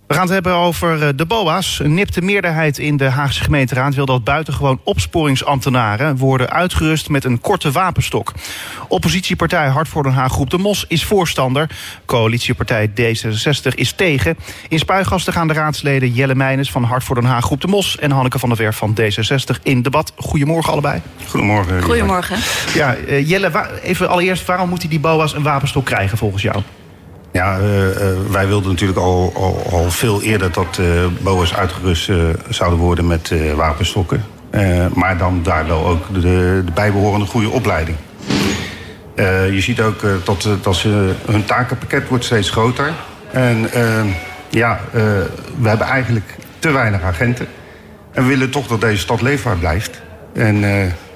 [0.09, 1.79] We gaan het hebben over eh, de BOA's.
[1.79, 7.41] Een nipte meerderheid in de Haagse gemeenteraad wil dat buitengewoon opsporingsambtenaren worden uitgerust met een
[7.41, 8.33] korte wapenstok.
[8.89, 11.71] Oppositiepartij Hart voor Den Haag Groep de Mos is voorstander.
[12.07, 14.37] Coalitiepartij D66 is tegen.
[14.69, 17.99] In spuigasten gaan de raadsleden Jelle Meijnes van Hart voor Den Haag Groep de Mos
[17.99, 20.13] en Hanneke van der Werf van D66 in debat.
[20.17, 21.01] Goedemorgen allebei.
[21.27, 21.83] Goedemorgen.
[21.83, 22.37] Goedemorgen.
[22.75, 26.63] Ja, uh, Jelle, even allereerst, waarom moeten die BOA's een wapenstok krijgen volgens jou?
[27.33, 27.93] Ja, uh, uh,
[28.31, 32.11] wij wilden natuurlijk al, al, al veel eerder dat uh, uitgerust
[32.49, 34.25] zouden worden met wapenstokken.
[34.95, 36.21] maar dan daardoor ook de,
[36.65, 37.97] de bijbehorende goede opleiding.
[39.51, 42.93] je ziet ook dat, dat ze, hun takenpakket wordt steeds groter.
[43.31, 43.69] En
[44.49, 44.81] ja,
[45.61, 47.47] we hebben eigenlijk te weinig agenten.
[48.13, 50.01] En we willen toch dat deze stad leefbaar blijft.
[50.35, 50.65] En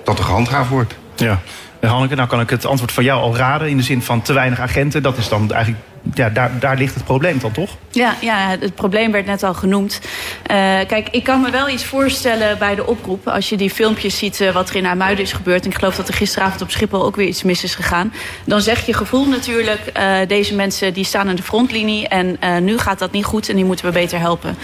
[0.04, 0.94] dat er gehandhaafd wordt.
[1.16, 1.38] Ja.
[1.80, 3.68] Hanneke, nou kan ik het antwoord van jou al raden.
[3.68, 5.02] In de zin van te weinig agenten.
[5.02, 5.84] Dat is dan eigenlijk
[6.14, 7.70] ja, daar, daar ligt het probleem dan toch?
[7.90, 10.00] Ja, ja, het probleem werd net al genoemd.
[10.02, 13.28] Uh, kijk, ik kan me wel iets voorstellen bij de oproep.
[13.28, 15.64] Als je die filmpjes ziet uh, wat er in Amuiden is gebeurd.
[15.64, 18.12] En ik geloof dat er gisteravond op Schiphol ook weer iets mis is gegaan.
[18.44, 22.08] Dan zeg je gevoel natuurlijk, uh, deze mensen die staan aan de frontlinie.
[22.08, 24.56] En nu gaat dat niet goed en die moeten we beter helpen.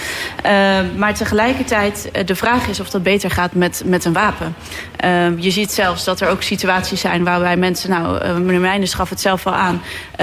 [0.97, 4.55] maar tegelijkertijd, de vraag is of dat beter gaat met, met een wapen.
[5.37, 9.21] je ziet zelfs dat er ook situaties zijn waarbij mensen, nou, meneer Meijners gaf het
[9.21, 9.83] zelf al aan,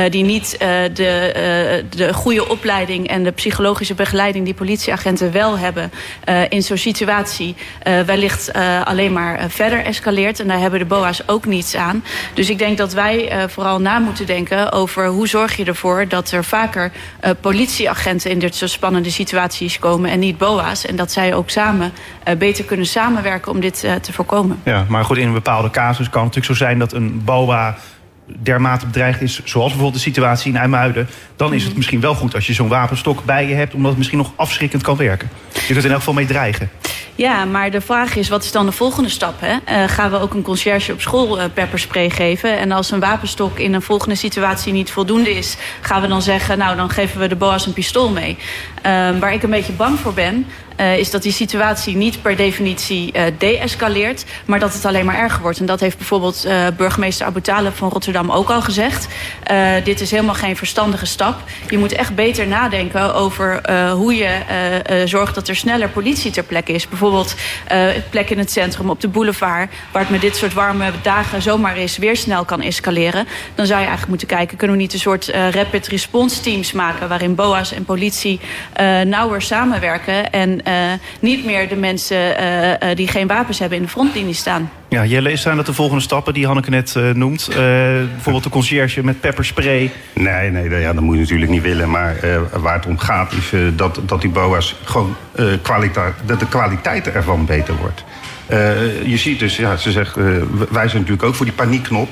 [0.09, 0.57] die niet
[0.93, 5.91] de de, uh, de goede opleiding en de psychologische begeleiding die politieagenten wel hebben
[6.29, 7.55] uh, in zo'n situatie
[7.87, 10.39] uh, wellicht alleen maar verder escaleert.
[10.39, 12.03] En daar hebben de BOA's ook niets aan.
[12.33, 16.31] Dus ik denk dat wij vooral na moeten denken over hoe zorg je ervoor dat
[16.31, 16.91] er vaker
[17.41, 20.85] politieagenten in dit soort spannende situaties komen en niet BOA's.
[20.85, 21.91] En dat zij ook samen
[22.37, 24.59] beter kunnen samenwerken om dit te voorkomen.
[24.63, 27.77] Ja, maar goed, in een bepaalde casus kan het natuurlijk zo zijn dat een BOA
[28.25, 31.07] dermate bedreigd is, zoals bijvoorbeeld de situatie in IJmuiden...
[31.35, 31.77] dan is het mhm.
[31.77, 33.73] misschien wel goed als je zo'n wapenstok bij je hebt...
[33.73, 35.29] omdat het misschien nog afschrikkend kan werken.
[35.53, 36.69] Je kunt er in elk geval mee dreigen.
[37.17, 39.33] Ja, maar de vraag is, wat is dan de volgende stap?
[39.39, 39.53] Hè?
[39.53, 42.57] Uh, gaan we ook een conciërge op school uh, pepperspray geven?
[42.57, 45.57] En als een wapenstok in een volgende situatie niet voldoende is...
[45.81, 48.37] gaan we dan zeggen, nou, dan geven we de boa's een pistool mee.
[48.77, 48.83] Uh,
[49.19, 50.45] waar ik een beetje bang voor ben...
[50.79, 54.25] Uh, is dat die situatie niet per definitie uh, deescaleert...
[54.45, 55.59] maar dat het alleen maar erger wordt.
[55.59, 57.41] En dat heeft bijvoorbeeld uh, burgemeester Abu
[57.73, 59.07] van Rotterdam ook al gezegd.
[59.83, 61.35] dit is helemaal geen verstandige stap.
[61.69, 65.35] Je moet echt beter nadenken over hoe je zorgt...
[65.35, 66.87] dat er sneller politie ter plekke is.
[66.87, 67.35] Bijvoorbeeld
[68.09, 69.71] plek in het centrum, op de boulevard...
[69.91, 71.97] waar het met dit soort warme dagen zomaar is...
[71.97, 73.27] weer snel kan escaleren.
[73.55, 74.57] Dan zou je eigenlijk moeten kijken...
[74.57, 77.09] kunnen we niet een soort rapid response teams maken...
[77.09, 78.39] waarin BOA's en politie
[79.03, 80.31] nauwer samenwerken...
[80.31, 80.64] en
[81.19, 84.71] niet meer de mensen uh, uh, die geen wapens hebben in de frontlinie staan.
[84.89, 87.49] Ja, Jelle, zijn dat de volgende stappen die Hanneke net noemt?
[87.49, 89.91] bijvoorbeeld de conciërge met pepperspray?
[90.13, 91.89] Nee, nee ja, dat moet je natuurlijk niet willen.
[91.89, 92.15] Maar
[92.51, 95.15] waar het om gaat is dat, dat die BOA's gewoon
[95.61, 98.03] kwaliteit, dat de kwaliteit ervan beter wordt.
[99.05, 100.15] je ziet dus, ja, ze zegt,
[100.69, 102.09] wij zijn natuurlijk ook voor die paniekknop.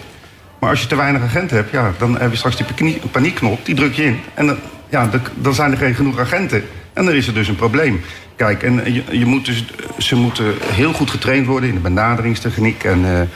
[0.59, 3.75] Maar als je te weinig agenten hebt, ja, dan heb je straks die paniekknop, die
[3.75, 4.19] druk je in.
[4.33, 4.57] En dan,
[4.89, 8.01] ja, dan zijn er geen genoeg agenten En dan is er dus een probleem.
[8.35, 9.63] Kijk, en je, je moet dus,
[9.97, 13.29] ze moeten heel goed getraind worden in de benaderingstechniek en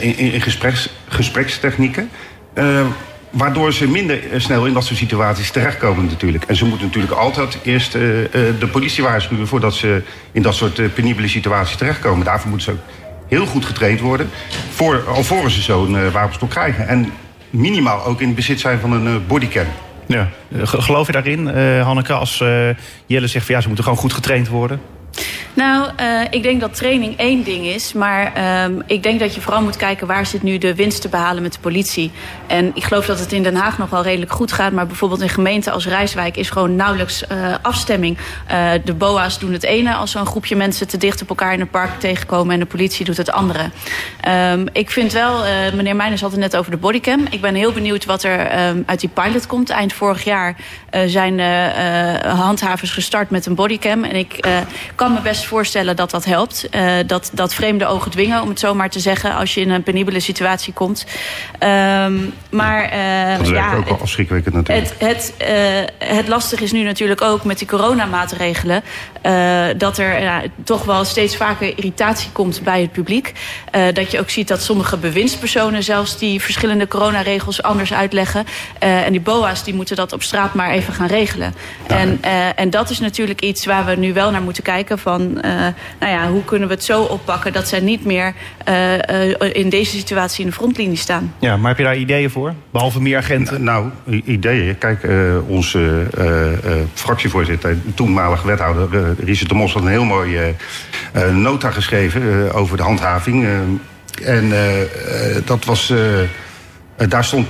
[0.00, 2.10] in, in gespreks, gesprekstechnieken.
[3.30, 6.44] Waardoor ze minder snel in dat soort situaties terechtkomen natuurlijk.
[6.44, 9.46] En ze moeten natuurlijk altijd eerst de politie waarschuwen...
[9.46, 12.24] voordat ze in dat soort penibele situaties terechtkomen.
[12.24, 12.86] Daarvoor moeten ze ook
[13.28, 14.30] heel goed getraind worden...
[14.70, 16.88] Voor, alvorens ze zo'n wapenstok krijgen.
[16.88, 17.12] En
[17.50, 19.66] minimaal ook in bezit zijn van een bodycam.
[20.08, 20.28] Ja.
[20.62, 21.46] Geloof je daarin,
[21.80, 22.44] Hanneke, als
[23.06, 23.46] Jelle zegt...
[23.46, 24.80] Van, ja, ze moeten gewoon goed getraind worden?
[25.54, 27.92] Nou, uh, ik denk dat training één ding is.
[27.92, 31.08] Maar uh, ik denk dat je vooral moet kijken waar zit nu de winst te
[31.08, 32.10] behalen met de politie.
[32.46, 34.72] En ik geloof dat het in Den Haag nog wel redelijk goed gaat.
[34.72, 38.18] Maar bijvoorbeeld in gemeenten als Rijswijk is gewoon nauwelijks uh, afstemming.
[38.50, 41.60] Uh, de BOA's doen het ene als zo'n groepje mensen te dicht op elkaar in
[41.60, 42.52] een park tegenkomen.
[42.52, 43.70] En de politie doet het andere.
[44.52, 47.26] Um, ik vind wel, meneer Meijners had het net over de bodycam.
[47.30, 49.70] Ik ben heel benieuwd wat er um, uit die pilot komt.
[49.70, 50.56] Eind vorig jaar
[51.06, 51.40] zijn
[52.26, 54.04] handhavers gestart met een bodycam.
[54.04, 54.46] En ik
[54.94, 56.68] kan me best voorstellen dat dat helpt.
[56.70, 59.34] Uh, dat, dat vreemde ogen dwingen, om het zo maar te zeggen...
[59.34, 61.06] als je in een penibele situatie komt.
[61.60, 64.94] Um, maar uh, dat is ja, ook wel afschrikwekkend natuurlijk.
[64.98, 65.34] Het, het,
[66.00, 68.82] uh, het lastige is nu natuurlijk ook met die coronamaatregelen...
[69.76, 73.32] dat er ja, toch wel steeds vaker irritatie komt bij het publiek.
[73.92, 76.18] dat je ook ziet dat sommige bewindspersonen zelfs...
[76.18, 78.46] die verschillende coronaregels anders uitleggen.
[78.78, 81.54] en die BOA's die moeten dat op straat maar even gaan regelen.
[81.88, 81.96] Ja.
[81.96, 82.22] En,
[82.56, 84.97] en dat is natuurlijk iets waar we nu wel naar moeten kijken...
[84.98, 85.42] van uh,
[86.00, 88.34] nou ja, hoe kunnen we het zo oppakken dat zij niet meer
[88.68, 91.34] uh, uh, in deze situatie in de frontlinie staan.
[91.38, 92.54] Ja, maar heb je daar ideeën voor?
[92.70, 93.62] Behalve meer agenten?
[93.62, 93.90] Nou,
[94.24, 94.78] ideeën.
[94.78, 95.08] Kijk,
[95.46, 96.06] onze
[96.94, 100.54] fractievoorzitter, toenmalig wethouder Richard de Mos had een heel mooie
[101.32, 103.46] nota geschreven over de handhaving.
[104.24, 104.52] en
[105.44, 105.92] dat was,
[106.96, 107.46] daar stond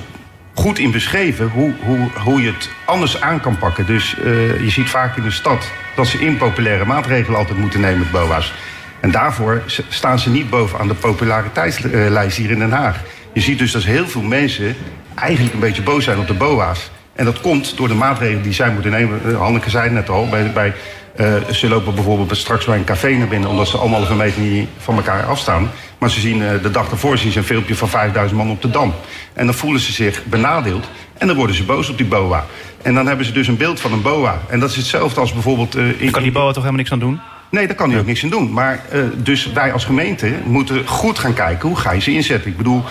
[0.59, 3.87] goed in beschreven hoe, hoe, hoe je het anders aan kan pakken.
[3.87, 7.99] Dus uh, je ziet vaak in de stad dat ze impopulaire maatregelen altijd moeten nemen
[7.99, 8.53] met BOA's.
[9.01, 13.01] En daarvoor staan ze niet bovenaan de populariteitslijst hier in Den Haag.
[13.33, 14.77] Je ziet dus dat heel veel mensen
[15.15, 16.91] eigenlijk een beetje boos zijn op de BOA's.
[17.15, 19.21] En dat komt door de maatregelen die zij moeten nemen.
[19.25, 20.75] Eh, Hanneke zei net al, bij, bij
[21.21, 23.49] uh, ze lopen bijvoorbeeld straks bij een café naar binnen...
[23.49, 25.71] omdat ze anderhalve meter niet van elkaar afstaan.
[25.99, 28.63] Maar ze zien uh, de dag ervoor zien ze een filmpje van 5000 man op
[28.63, 28.95] de Dam.
[29.33, 30.89] En dan voelen ze zich benadeeld.
[31.19, 32.45] En dan worden ze boos op die boa.
[32.83, 34.41] En dan hebben ze dus een beeld van een boa.
[34.49, 35.77] En dat is hetzelfde als bijvoorbeeld...
[35.77, 37.21] Uh, in, kan die boa toch helemaal niks aan doen?
[37.51, 38.53] Nee, daar kan hij ook niks aan doen.
[38.53, 41.69] Maar uh, dus wij als gemeente moeten goed gaan kijken...
[41.69, 42.51] hoe ga je ze inzetten.
[42.51, 42.85] Ik bedoel,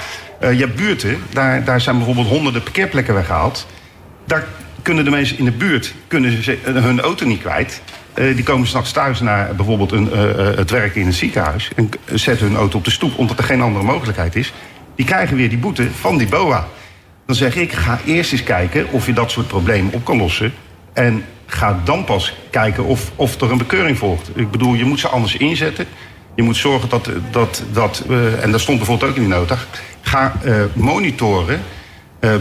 [0.43, 3.67] uh, je hebt buurten, daar, daar zijn bijvoorbeeld honderden parkeerplekken weggehaald.
[4.25, 4.45] Daar
[4.81, 7.81] kunnen de mensen in de buurt kunnen ze hun auto niet kwijt.
[8.15, 11.69] Uh, die komen s'nachts thuis naar bijvoorbeeld een, uh, het werken in een ziekenhuis...
[11.75, 14.53] en zetten hun auto op de stoep omdat er geen andere mogelijkheid is.
[14.95, 16.67] Die krijgen weer die boete van die BOA.
[17.27, 20.53] Dan zeg ik, ga eerst eens kijken of je dat soort problemen op kan lossen.
[20.93, 24.29] En ga dan pas kijken of, of er een bekeuring volgt.
[24.33, 25.85] Ik bedoel, je moet ze anders inzetten.
[26.35, 29.57] Je moet zorgen dat, dat, dat uh, en dat stond bijvoorbeeld ook in die nota...
[30.01, 30.33] ga
[30.73, 31.61] monitoren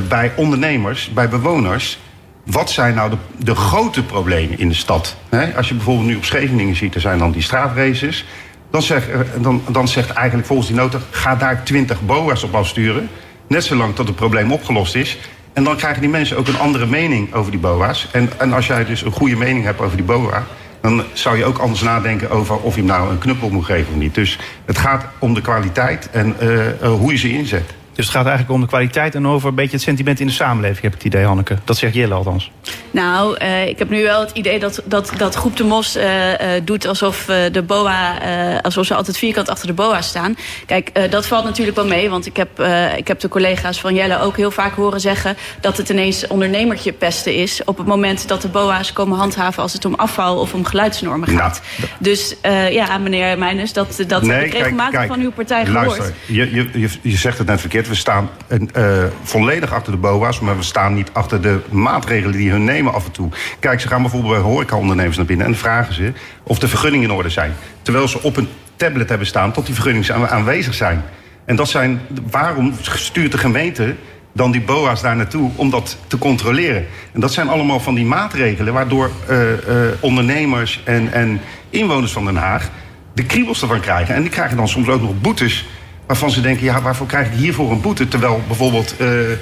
[0.09, 1.99] bij ondernemers, bij bewoners
[2.47, 5.17] wat zijn nou de, de grote problemen in de stad?
[5.57, 8.25] als je bijvoorbeeld nu op Scheveningen ziet, er zijn dan die straatraces.
[8.71, 10.99] Dan, zeg, eh, dan, dan zegt eigenlijk volgens die nota...
[11.11, 13.09] ga daar 20 boa's op afsturen.
[13.49, 15.19] Net zolang tot het probleem opgelost is.
[15.53, 18.09] En dan krijgen die mensen ook een andere mening over die boa's.
[18.13, 20.47] En, en als jij dus een goede mening hebt over die boa...
[20.81, 23.93] dan zou je ook anders nadenken over of je hem nou een knuppel moet geven
[23.93, 24.15] of niet.
[24.15, 27.75] Dus het gaat om de kwaliteit en uh, uh, hoe je ze inzet.
[27.97, 30.33] Dus het gaat eigenlijk om de kwaliteit en over een beetje het sentiment in de
[30.33, 31.57] samenleving, heb ik het idee, Hanneke.
[31.65, 32.51] Dat zegt Jelle althans.
[32.91, 36.05] Nou, uh, ik heb nu wel het idee dat, dat, dat Groep de Mos uh,
[36.05, 38.19] uh, doet alsof de BOA,
[38.63, 40.37] alsof ze altijd vierkant achter de BOA staan.
[40.67, 42.61] Kijk, dat valt natuurlijk wel mee, want ik heb,
[42.97, 46.93] ik heb de collega's van Jelle ook heel vaak horen zeggen dat het ineens ondernemertje
[46.93, 50.55] pesten is op het moment dat de BOA's komen handhaven als het om afval of
[50.55, 51.63] om geluidsnormen gaat.
[51.77, 51.85] Ja.
[51.99, 52.37] Dus
[52.71, 56.03] ja, meneer Meijners, dat, dat nee, heb ik regelmatig kijk, kijk, van uw partij luister,
[56.03, 56.15] gehoord.
[56.27, 57.86] Je, je, je zegt het net verkeerd.
[57.89, 62.51] We staan uh, volledig achter de BOA's, maar we staan niet achter de maatregelen die
[62.51, 63.29] hun nemen af en toe.
[63.59, 67.15] Kijk, ze gaan bijvoorbeeld bij horecaondernemers naar binnen en vragen ze of de vergunningen in
[67.15, 67.53] orde zijn.
[67.83, 71.03] Terwijl ze op een tablet hebben staan tot die vergunningen aanwezig zijn.
[71.45, 73.95] En dat zijn, waarom stuurt de gemeente
[74.33, 76.87] dan die BOA's daar naartoe om dat te controleren?
[77.13, 79.57] En dat zijn allemaal van die maatregelen waardoor uh, uh,
[80.01, 82.71] ondernemers en, en inwoners van Den Haag
[83.15, 84.15] de kriebels ervan krijgen.
[84.15, 85.67] En die krijgen dan soms ook nog boetes
[86.07, 88.09] waarvan ze denken, ja, waarvoor krijg ik hiervoor een boete?
[88.09, 89.37] Terwijl bijvoorbeeld uh, uh,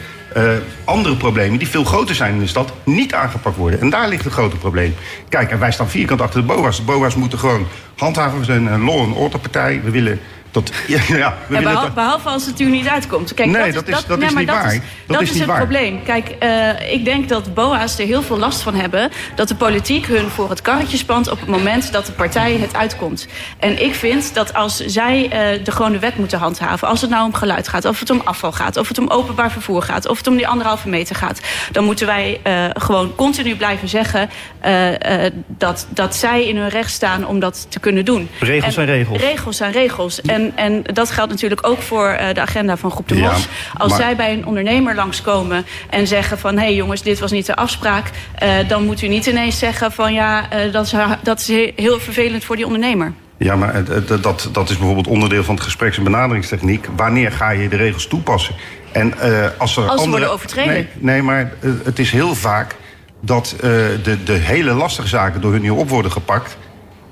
[0.84, 3.80] andere problemen die veel groter zijn in de stad niet aangepakt worden.
[3.80, 4.94] En daar ligt het grote probleem.
[5.28, 6.76] Kijk, en wij staan vierkant achter de BOA's.
[6.76, 8.38] De BOA's moeten gewoon handhaven.
[8.38, 9.80] We zijn een law- en order partij.
[9.84, 10.20] We willen
[10.54, 13.34] Dat, ja, ja, we Ja, willen behalve, dat- behalve als het u niet uitkomt.
[13.34, 14.74] Kijk, Nee, dat is- dat is niet waar.
[14.74, 15.56] Is, Dat dat is het waar.
[15.56, 16.02] probleem.
[16.02, 19.10] Kijk, eh, ik denk dat BOA's er heel veel last van hebben...
[19.34, 21.30] dat de politiek hun voor het karretje spant...
[21.30, 23.26] op het moment dat de partij het uitkomt.
[23.58, 26.88] En ik vind dat als zij eh, de gewone wet moeten handhaven...
[26.88, 28.76] als het nou om geluid gaat, of het om afval gaat...
[28.76, 31.40] of het om openbaar vervoer gaat, of het om die anderhalve meter gaat...
[31.72, 34.30] dan moeten wij eh, gewoon continu blijven zeggen...
[34.60, 38.28] eh, eh, dat, dat zij in hun recht staan om dat te kunnen doen.
[38.38, 39.18] Regels En zijn regels.
[39.20, 40.20] Regels zijn regels.
[40.20, 43.48] En, en dat geldt natuurlijk ook voor eh, de agenda van Groep de Ja, Mos.
[43.76, 46.54] Als maar- zij bij een ondernemer langskomen en zeggen van...
[46.56, 48.10] hé hey jongens, dit was niet de afspraak...
[48.34, 51.72] eh, dan moet u niet ineens zeggen van ja, eh, dat, is, dat is he-
[51.76, 53.12] heel vervelend voor die ondernemer.
[53.38, 53.84] Ja, maar
[54.20, 56.86] dat, dat is bijvoorbeeld onderdeel van het gespreks- en benaderingstechniek.
[56.96, 58.54] Wanneer ga je de regels toepassen?
[58.92, 60.10] En als er Als ze andere...
[60.10, 60.72] worden overtreden.
[60.72, 61.52] Nee, nee maar
[61.84, 62.74] het is heel vaak
[63.20, 66.56] dat de, de hele lastige zaken door hun niet op worden gepakt.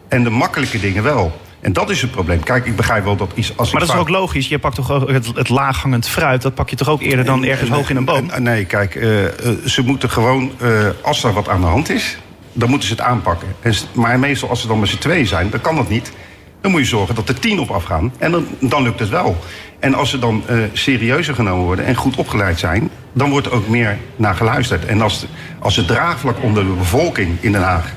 [0.09, 1.41] En de makkelijke dingen wel.
[1.63, 2.43] En dat is het probleem.
[2.43, 4.49] Kijk, ik begrijp wel dat iets als Maar dat is ook logisch.
[4.49, 6.43] Je pakt toch ook het, het laaghangend fruit.
[6.43, 8.31] Dat pak je toch ook eerder dan ergens hoog in een boom?
[8.39, 9.33] Nee, kijk, eh, eh,
[9.65, 12.19] ze moeten gewoon, eh, als er wat aan de hand is,
[12.53, 13.49] dan moeten ze het aanpakken.
[13.61, 16.13] En, maar meestal als ze dan met z'n twee zijn, dan kan dat niet.
[16.61, 18.13] Dan moet je zorgen dat er tien op afgaan.
[18.19, 19.37] En dan, dan lukt het wel.
[19.79, 23.53] En als ze dan eh, serieuzer genomen worden en goed opgeleid zijn, dan wordt er
[23.53, 24.87] ook meer naar geluisterd.
[24.87, 25.27] En als,
[25.59, 27.93] als het draagvlak onder de bevolking in Den Haag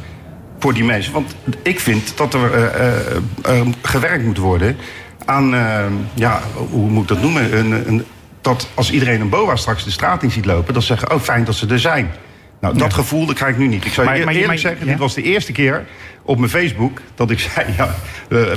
[0.65, 1.13] voor die mensen.
[1.13, 4.77] Want ik vind dat er eh, eh, eh, gewerkt moet worden
[5.25, 7.57] aan, eh, ja, hoe moet ik dat noemen?
[7.57, 8.05] Een, een,
[8.41, 11.21] dat als iedereen een boa straks de straat in ziet lopen, dat ze zeggen: Oh,
[11.21, 12.11] fijn dat ze er zijn.
[12.59, 13.85] Nou, dat gevoel dat krijg ik nu niet.
[13.85, 14.91] Ik zou je Maar- eerlijk maar- zeggen, ja?
[14.91, 15.85] dit was de eerste keer
[16.23, 17.95] op mijn Facebook dat ik zei: ja,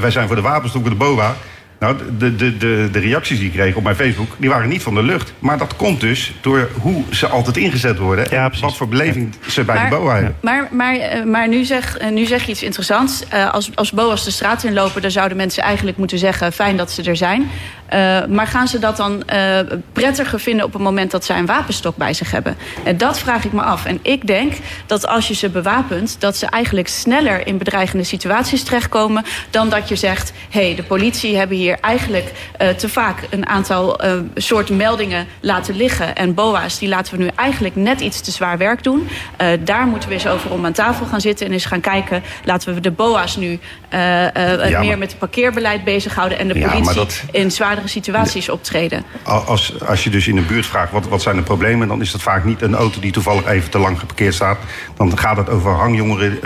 [0.01, 1.37] wij zijn voor de wapenstokken de BOA.
[1.81, 4.83] Nou, de, de, de, de reacties die ik kreeg op mijn Facebook, die waren niet
[4.83, 5.33] van de lucht.
[5.39, 8.27] Maar dat komt dus door hoe ze altijd ingezet worden.
[8.31, 10.37] Ja, en wat voor beleving ze bij Maar- de BOA hebben.
[10.41, 13.25] Maar, maar, eh, maar nu, zeg, eh, nu zeg je iets interessants.
[13.29, 16.53] Eh, als, als BOA's de straat inlopen, dan zouden mensen eigenlijk moeten zeggen...
[16.53, 17.51] fijn dat ze er zijn.
[17.87, 19.59] Eh, maar gaan ze dat dan eh,
[19.93, 22.57] prettiger vinden op het moment dat zij een wapenstok bij zich hebben?
[22.85, 23.85] En dat vraag ik me af.
[23.85, 24.53] En ik denk
[24.87, 26.17] dat als je ze bewapent...
[26.19, 29.25] dat ze eigenlijk sneller in bedreigende situaties terechtkomen...
[29.51, 33.19] dan dat je zegt, hé, hey, de politie hebben hier eigenlijk eh, te vaak...
[33.31, 36.17] een aantal eh, soorten meldingen laten liggen.
[36.17, 39.09] En BOA's, die laten we nu eigenlijk net iets te zwaar werk doen.
[39.37, 41.47] Eh, daar moeten we eens over om aan tafel gaan zitten...
[41.47, 43.59] en eens gaan kijken, laten we de BOA's nu
[43.91, 46.39] Ja, meer maar- met het parkeerbeleid bezighouden...
[46.39, 49.05] en de Ja, politie dat- in zwaardere situaties optreden.
[49.23, 52.11] Als, als je dus in de buurt vraagt wat, wat zijn de problemen, dan is
[52.13, 54.59] dat vaak niet een auto die toevallig even te lang geparkeerd staat.
[54.97, 56.39] Dan gaat het over hangjongeren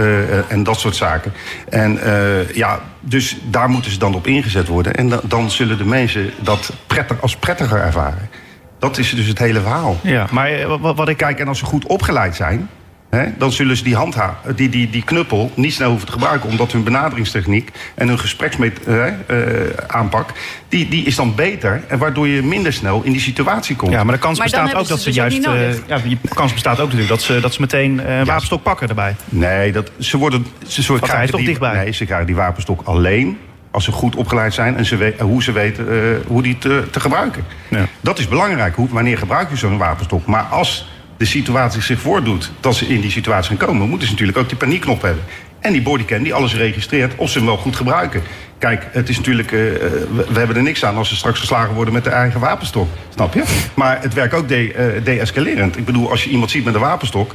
[0.49, 1.33] en dat soort zaken.
[1.69, 2.01] En
[2.55, 4.95] ja, dus daar moeten ze dan op ingezet worden.
[4.95, 8.29] En dan, dan zullen de mensen dat prettig, als prettiger ervaren.
[8.79, 9.97] Dat is dus het hele verhaal.
[10.03, 12.69] Ja, maar eh, wat, wat ik Kijk, en als ze goed opgeleid zijn,
[13.17, 16.49] hè, dan zullen ze die, handha die, die, die knuppel niet snel hoeven te gebruiken.
[16.49, 20.33] Omdat hun benaderingstechniek en hun gespreksaanpak,
[20.69, 21.83] die, die is dan beter.
[21.89, 23.93] En waardoor je minder snel in die situatie komt.
[23.93, 25.47] Ja, maar de kans Maar bestaat ook dat ze dus juist.
[25.47, 28.63] eh, ja, de kans bestaat ook natuurlijk dat ze, dat ze meteen eh, een wapenstok
[28.63, 29.17] pakken erbij.
[29.29, 30.47] Nee, dat, ze worden.
[30.67, 31.75] Ze, ze hij is krijgen toch die, dichtbij.
[31.75, 33.39] Nee, ze krijgen die wapenstok alleen
[33.71, 35.97] als ze goed opgeleid zijn en ze hoe ze weten eh,
[36.27, 37.45] hoe die te, te gebruiken.
[37.69, 37.87] Ja.
[38.01, 38.75] Dat is belangrijk.
[38.75, 40.27] Hoe, wanneer gebruik je zo'n wapenstok?
[40.27, 40.87] Maar als
[41.23, 44.49] de situatie zich voordoet dat ze in die situatie gaan komen, moeten ze natuurlijk ook
[44.49, 45.25] die paniekknop hebben.
[45.61, 48.23] En die bodycam die alles registreert of ze hem wel goed gebruiken.
[48.59, 49.53] Kijk, het is natuurlijk.
[49.53, 52.89] eh, we, hebben er niks aan als ze straks geslagen worden met de eigen wapenstok.
[53.15, 53.45] Snap je?
[53.75, 55.77] Maar het werkt ook eh, de-escalerend.
[55.77, 57.35] Ik bedoel, als je iemand ziet met een wapenstok.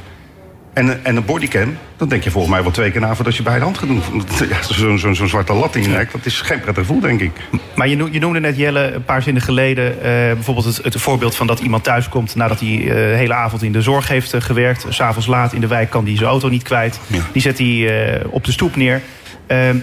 [0.78, 3.36] En, een- en een bodycam, dan denk je volgens mij wel twee keer na voordat
[3.36, 4.02] je bij de hand gaat doen.
[4.48, 7.20] Ja, Zo'n zo, zo zwarte lat in je nek, dat is geen prettig gevoel, denk
[7.20, 7.30] ik.
[7.74, 9.92] Maar je, noem- je noemde net Jelle een paar zinnen geleden.
[10.02, 10.02] eh,
[10.32, 13.62] bijvoorbeeld het, het voorbeeld van dat iemand thuis komt nadat hij eh, de hele avond
[13.62, 14.86] in de zorg heeft eh, gewerkt.
[14.88, 17.00] S'avonds laat in de wijk kan hij zijn auto niet kwijt.
[17.06, 17.18] Ja.
[17.32, 19.02] Die zet hij op de stoep neer.
[19.46, 19.76] Ehm,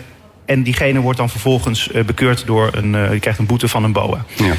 [0.46, 3.10] en diegene wordt dan vervolgens bekeurd door een.
[3.10, 4.26] die krijgt een boete van een BOA.
[4.36, 4.54] Ja.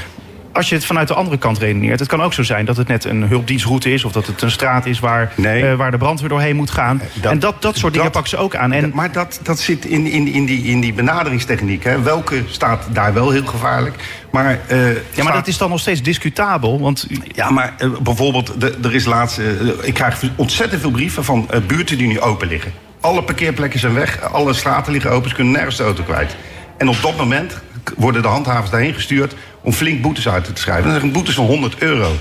[0.56, 2.88] Als je het vanuit de andere kant redeneert, het kan ook zo zijn dat het
[2.88, 5.66] net een hulpdienstroute is of dat het een straat is waar, Nee.
[5.66, 7.02] eh, waar de brandweer doorheen moet gaan.
[7.20, 8.72] dat- en dat, dat soort dingen pakken ze ook aan.
[8.72, 11.84] En, maar dat, dat zit in, in, in, die, in die benaderingstechniek.
[11.84, 12.02] Hè.
[12.02, 13.94] Welke staat daar wel heel gevaarlijk?
[14.30, 16.80] Maar, eh, ja, maar staat- dat is dan nog steeds discutabel.
[16.80, 19.38] Want Ja, maar eh, bijvoorbeeld, de, er is laatst.
[19.38, 19.44] eh,
[19.82, 22.72] ik krijg ontzettend veel brieven van eh, buurten die nu open liggen.
[23.00, 26.36] Alle parkeerplekken zijn weg, alle straten liggen open, ze kunnen nergens de auto kwijt.
[26.78, 27.60] En op dat moment
[27.96, 29.34] worden de handhavers daarheen gestuurd
[29.66, 30.90] om flink boetes uit te schrijven.
[30.90, 32.12] Dat zijn boetes van 100 euro.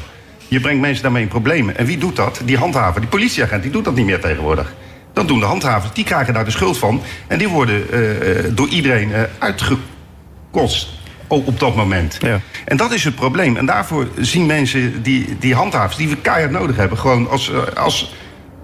[0.47, 1.77] Je brengt mensen daarmee in problemen.
[1.77, 2.41] En wie doet dat?
[2.45, 4.73] Die handhaver, die politieagent, die doet dat niet meer tegenwoordig.
[5.13, 7.01] Dat doen de handhavers, die krijgen daar de schuld van.
[7.27, 10.89] En die worden eh, eh, door iedereen eh, uitgekost
[11.27, 12.17] op op dat moment.
[12.21, 12.39] Ja.
[12.65, 13.57] En dat is het probleem.
[13.57, 18.13] En daarvoor zien mensen die, die handhavers, die we keihard nodig hebben, gewoon als, als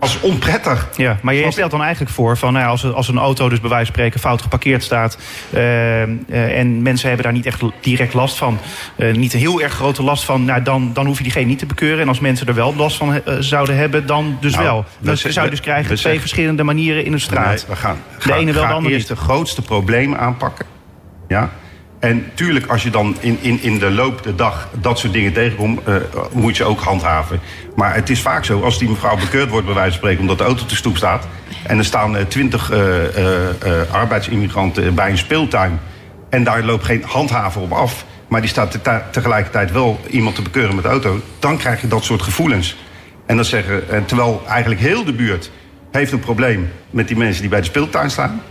[0.02, 0.89] als onprettig.
[0.95, 3.60] Ja, maar je stelt dan eigenlijk voor van nou ja, als, als een auto dus
[3.60, 5.18] bij wijze van spreken fout geparkeerd staat
[5.54, 8.60] uh, uh, en mensen hebben daar niet echt direct last van,
[8.97, 11.66] uh, niet heel erg grote last van, nou, dan, dan hoef je diegene niet te
[11.66, 11.99] bekeuren.
[11.99, 14.86] En als mensen er wel last van zouden hebben, dan dus nou, wel.
[14.99, 17.47] Dan zou je dus krijgen twee verschillende manieren in de straat.
[17.47, 19.18] Nee, we gaan, de ene wel de andere eerst niet.
[19.18, 20.66] de grootste problemen aanpakken.
[21.28, 21.49] Ja,
[22.02, 25.34] en tuurlijk, als je dan in, in, in de loop der dag dat soort dingen
[25.34, 25.95] tegenkomt, uh,
[26.32, 27.39] moet je ook handhaven.
[27.76, 30.38] Maar het is vaak zo, als die mevrouw bekeurd wordt, bij wijze van spreken, omdat
[30.38, 31.28] de auto te stoep staat.
[31.64, 32.82] en er staan uh, twintig uh,
[33.91, 35.80] arbeidsimmigranten bij een speeltuin.
[36.30, 38.06] en daar loopt geen handhaven op af.
[38.28, 41.20] maar die staat te tegelijkertijd wel iemand te bekeuren met de auto.
[41.39, 42.78] dan krijg je dat soort gevoelens.
[43.26, 45.52] En dat zeggen, terwijl eigenlijk heel de buurt
[45.91, 48.41] heeft een probleem met die mensen die bij de speeltuin staan.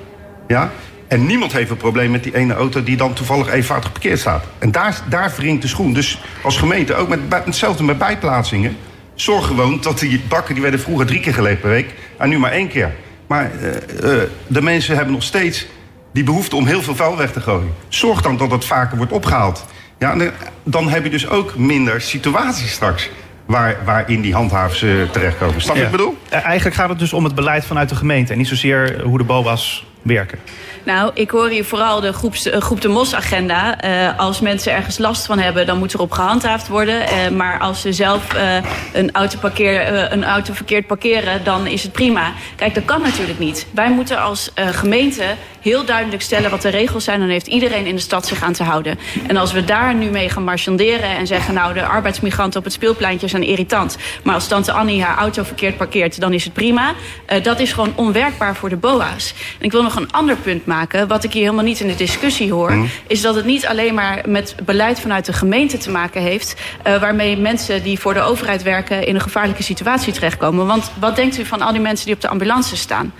[0.46, 0.70] Ja?
[1.10, 4.18] En niemand heeft een probleem met die ene auto die dan toevallig even fout geparkeerd
[4.18, 4.44] staat.
[4.58, 5.92] En daar, daar wringt de schoen.
[5.92, 8.76] Dus als gemeente, ook met, hetzelfde met bijplaatsingen.
[9.14, 11.94] Zorg gewoon dat die bakken, die werden vroeger drie keer gelegd per week.
[12.18, 12.94] En nu maar één keer.
[13.26, 15.66] Maar uh, uh, de mensen hebben nog steeds
[16.12, 17.74] die behoefte om heel veel vuil weg te gooien.
[17.88, 19.66] Zorg dan dat het vaker wordt opgehaald.
[19.98, 20.16] Ja,
[20.64, 23.10] dan heb je dus ook minder situaties straks
[23.46, 25.60] waar, waarin die handhavers uh, terechtkomen.
[25.60, 26.16] Snap je wat ik bedoel?
[26.28, 28.32] Eigenlijk gaat het dus om het beleid vanuit de gemeente...
[28.32, 30.38] en niet zozeer hoe de BOA's werken.
[30.84, 33.84] Nou, ik hoor hier vooral de groeps, uh, groep de Mos-agenda.
[33.84, 37.02] Uh, als mensen ergens last van hebben, dan moet erop gehandhaafd worden.
[37.02, 38.36] Uh, maar als ze zelf
[38.92, 39.38] een, auto
[40.10, 42.32] een auto verkeerd parkeren, dan is het prima.
[42.56, 43.66] Kijk, dat kan natuurlijk niet.
[43.70, 45.24] Wij moeten als gemeente
[45.60, 47.20] heel duidelijk stellen wat de regels zijn.
[47.20, 48.98] Dan heeft iedereen in de stad zich aan te houden.
[49.26, 51.54] En als we daar nu mee gaan marchanderen en zeggen...
[51.54, 53.96] nou, de arbeidsmigranten op het speelpleintje zijn irritant...
[54.22, 56.94] maar als tante Annie haar auto verkeerd parkeert, dan is het prima.
[57.32, 59.34] Uh, dat is gewoon onwerkbaar voor de BOA's.
[59.58, 61.08] En ik wil nog een ander punt maken...
[61.08, 62.72] wat ik hier helemaal niet in de discussie hoor...
[62.72, 62.88] Mm.
[63.06, 66.60] is dat het niet alleen maar met beleid vanuit de gemeente te maken heeft...
[66.86, 69.06] Uh, waarmee mensen die voor de overheid werken...
[69.06, 70.66] in een gevaarlijke situatie terechtkomen.
[70.66, 73.12] Want wat denkt u van al die mensen die op de ambulance staan?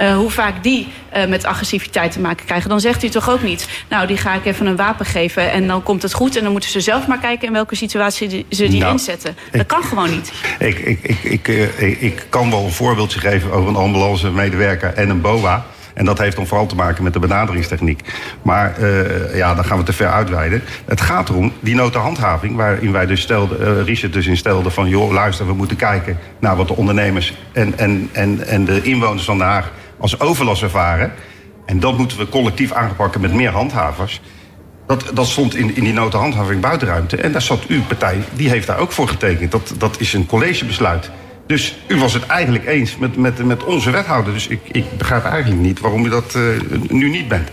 [0.00, 2.68] Uh, hoe vaak die uh, met agressiviteit te maken krijgen.
[2.68, 5.66] Dan zegt u toch ook niet, nou die ga ik even een wapen geven en
[5.66, 6.36] dan komt het goed.
[6.36, 9.36] En dan moeten ze zelf maar kijken in welke situatie die, ze die nou, inzetten.
[9.50, 10.32] Dat ik, kan gewoon niet.
[10.58, 14.94] Ik, ik, ik, ik, uh, ik kan wel een voorbeeldje geven over een ambulance medewerker
[14.94, 15.64] en een BOA.
[15.94, 18.00] En dat heeft dan vooral te maken met de benaderingstechniek.
[18.42, 20.62] Maar uh, ja, dan gaan we te ver uitweiden.
[20.84, 24.88] Het gaat erom, die notenhandhaving, waarin wij dus stelden, uh, Richard dus in stelde van...
[24.88, 29.24] joh, luister, we moeten kijken naar wat de ondernemers en, en, en, en de inwoners
[29.24, 29.70] van Den Haag
[30.04, 31.12] als overlast ervaren.
[31.66, 34.20] En dat moeten we collectief aanpakken met meer handhavers.
[34.86, 37.16] Dat, dat stond in, in die notenhandhaving buitenruimte.
[37.16, 39.50] En daar zat uw partij, die heeft daar ook voor getekend.
[39.52, 41.10] Dat, dat is een collegebesluit.
[41.46, 44.32] Dus u was het eigenlijk eens met, met, met onze wethouder.
[44.32, 47.48] Dus ik, ik begrijp eigenlijk niet waarom u dat uh, nu niet bent.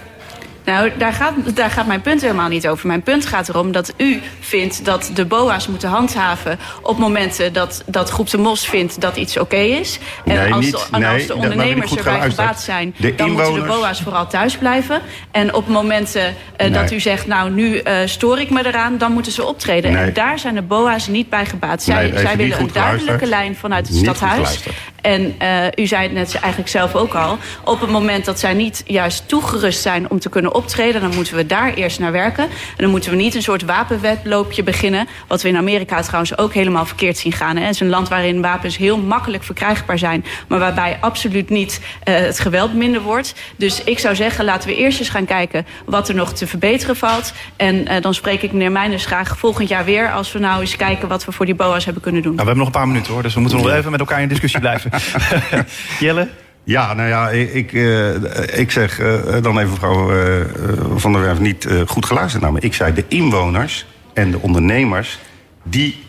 [0.66, 2.88] Nou, daar gaat, daar gaat mijn punt helemaal niet over.
[2.88, 6.60] Mijn punt gaat erom dat u vindt dat de BOA's moeten handhaven...
[6.82, 10.00] op momenten dat, dat Groep de Mos vindt dat iets oké is.
[10.26, 12.96] En nee, als, niet, de, en als nee, de ondernemers erbij gebaat zijn...
[12.98, 13.50] De dan inwoners...
[13.50, 15.02] moeten de BOA's vooral thuis blijven.
[15.32, 16.70] En op momenten uh, nee.
[16.70, 18.98] dat u zegt, nou, nu uh, stoor ik me eraan...
[18.98, 19.98] dan moeten ze optreden.
[19.98, 21.84] En daar zijn de BOA's niet bij gebaat.
[21.84, 24.64] Zij, zij willen een duidelijke lijn vanuit het niet stadhuis...
[25.02, 27.38] En uh, u zei het net eigenlijk zelf ook al.
[27.64, 31.02] Op het moment dat zij niet juist toegerust zijn om te kunnen optreden...
[31.02, 32.44] dan moeten we daar eerst naar werken.
[32.44, 35.08] En dan moeten we niet een soort wapenwetloopje beginnen.
[35.28, 37.56] Wat we in Amerika trouwens ook helemaal verkeerd zien gaan.
[37.56, 37.64] Hè.
[37.64, 40.26] Het is een land waarin wapens heel makkelijk verkrijgbaar zijn.
[40.48, 43.34] Maar waarbij absoluut niet uh, het geweld minder wordt.
[43.56, 45.66] Dus ik zou zeggen, laten we eerst eens gaan kijken...
[45.86, 47.34] wat er nog te verbeteren valt.
[47.56, 50.12] En uh, dan spreek ik meneer Meijners graag volgend jaar weer...
[50.12, 52.36] als we nou eens kijken wat we voor die BOA's hebben kunnen doen.
[52.36, 53.22] Nou, we hebben nog een paar minuten hoor.
[53.24, 54.91] Dus we moeten nog even met elkaar in discussie blijven.
[56.00, 56.30] Jelle?
[56.64, 57.72] Ja, nou ja, ik,
[58.54, 60.46] ik zeg uh, dan even mevrouw uh,
[60.96, 62.60] Van der Werf niet goed geluisterd naar me.
[62.60, 65.20] Ik zei de inwoners en de ondernemers
[65.64, 66.04] die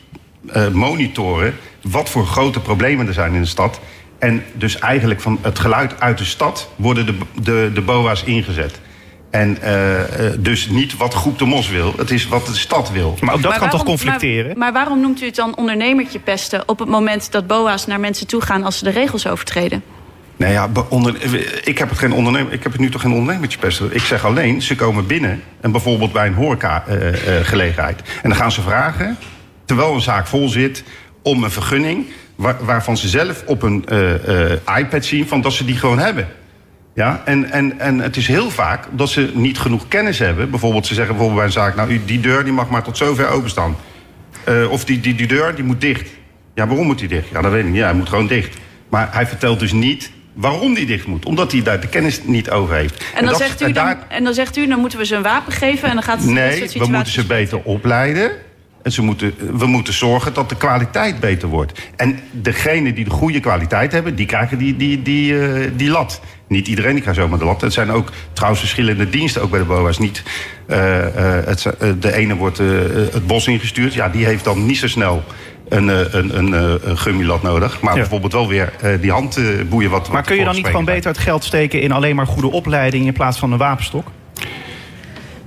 [0.72, 3.80] monitoren wat voor grote problemen er zijn in de stad.
[4.18, 8.80] En dus eigenlijk van het geluid uit de stad worden de, de, de BOA's ingezet.
[9.32, 9.58] En
[10.38, 13.16] dus niet wat Groep de Mos wil, het is wat de stad wil.
[13.20, 14.46] Maar ook dat maar kan waarom, toch conflicteren?
[14.46, 16.68] Maar, maar, waarom noemt u het dan ondernemertje pesten...
[16.68, 19.82] op het moment dat BOA's naar mensen toe gaan als ze de regels overtreden?
[20.36, 21.14] Nee, ja, onder,
[21.64, 23.94] ik, heb het geen ondernemer, ik heb het nu toch geen ondernemertje pesten.
[23.94, 28.00] Ik zeg alleen, ze komen binnen en bijvoorbeeld bij een horeca-gelegenheid.
[28.00, 29.18] Uh, uh, en dan gaan ze vragen,
[29.64, 30.84] terwijl een zaak vol zit,
[31.22, 32.06] om een vergunning...
[32.36, 36.28] Waar, waarvan ze zelf op een uh, iPad zien van dat ze die gewoon hebben.
[36.94, 40.50] Ja, en, en, en het is heel vaak dat ze niet genoeg kennis hebben.
[40.50, 41.76] Bijvoorbeeld, ze zeggen bijvoorbeeld bij een zaak...
[41.76, 43.76] nou, die deur die mag maar tot zover openstaan.
[44.48, 46.10] Uh, of die, die, die deur die moet dicht.
[46.54, 47.28] Ja, waarom moet die dicht?
[47.28, 47.76] Ja, dat weet ik niet.
[47.76, 48.56] Ja, hij moet gewoon dicht.
[48.88, 51.24] Maar hij vertelt dus niet waarom die dicht moet.
[51.24, 52.96] Omdat hij daar de kennis niet over heeft.
[52.96, 53.98] En, en dan, dat, zegt, u, dan, daar...
[54.08, 55.88] en dan zegt u, dan moeten we ze een wapen geven...
[55.88, 58.32] en dan gaat het Nee, we moeten ze beter opleiden...
[58.82, 61.80] En ze moeten, we moeten zorgen dat de kwaliteit beter wordt.
[61.96, 66.20] En degene die de goede kwaliteit hebben, die krijgen die, die, die, uh, die lat.
[66.48, 67.60] Niet iedereen die krijgt zomaar de lat.
[67.60, 69.98] Het zijn ook trouwens verschillende diensten, ook bij de BOA's.
[69.98, 70.22] Niet,
[70.68, 70.76] uh,
[71.44, 71.66] het,
[72.00, 72.58] de ene wordt
[73.12, 73.94] het bos ingestuurd.
[73.94, 75.24] Ja, die heeft dan niet zo snel
[75.68, 76.52] een, een, een,
[76.88, 77.80] een gummilat nodig.
[77.80, 78.00] Maar ja.
[78.00, 80.08] bijvoorbeeld wel weer die handboeien wat.
[80.08, 83.06] Maar kun je dan niet gewoon beter het geld steken in alleen maar goede opleiding
[83.06, 84.06] in plaats van een wapenstok?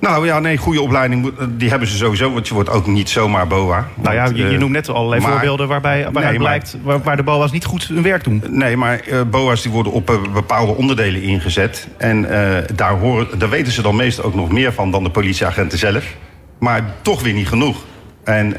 [0.09, 2.33] Nou ja, nee, goede opleiding, die hebben ze sowieso.
[2.33, 3.87] Want je wordt ook niet zomaar BOA.
[3.95, 7.15] Nou ja, je, je noemt net allerlei maar, voorbeelden waarbij, waaruit nee, blijkt waar, waar,
[7.15, 8.43] de BOA's niet goed hun werk doen.
[8.49, 11.87] Nee, maar uh, BOA's die worden op uh, bepaalde onderdelen ingezet.
[11.97, 15.09] En uh, daar, horen, daar weten ze dan meestal ook nog meer van dan de
[15.09, 16.15] politieagenten zelf.
[16.59, 17.83] Maar toch weer niet genoeg.
[18.23, 18.55] En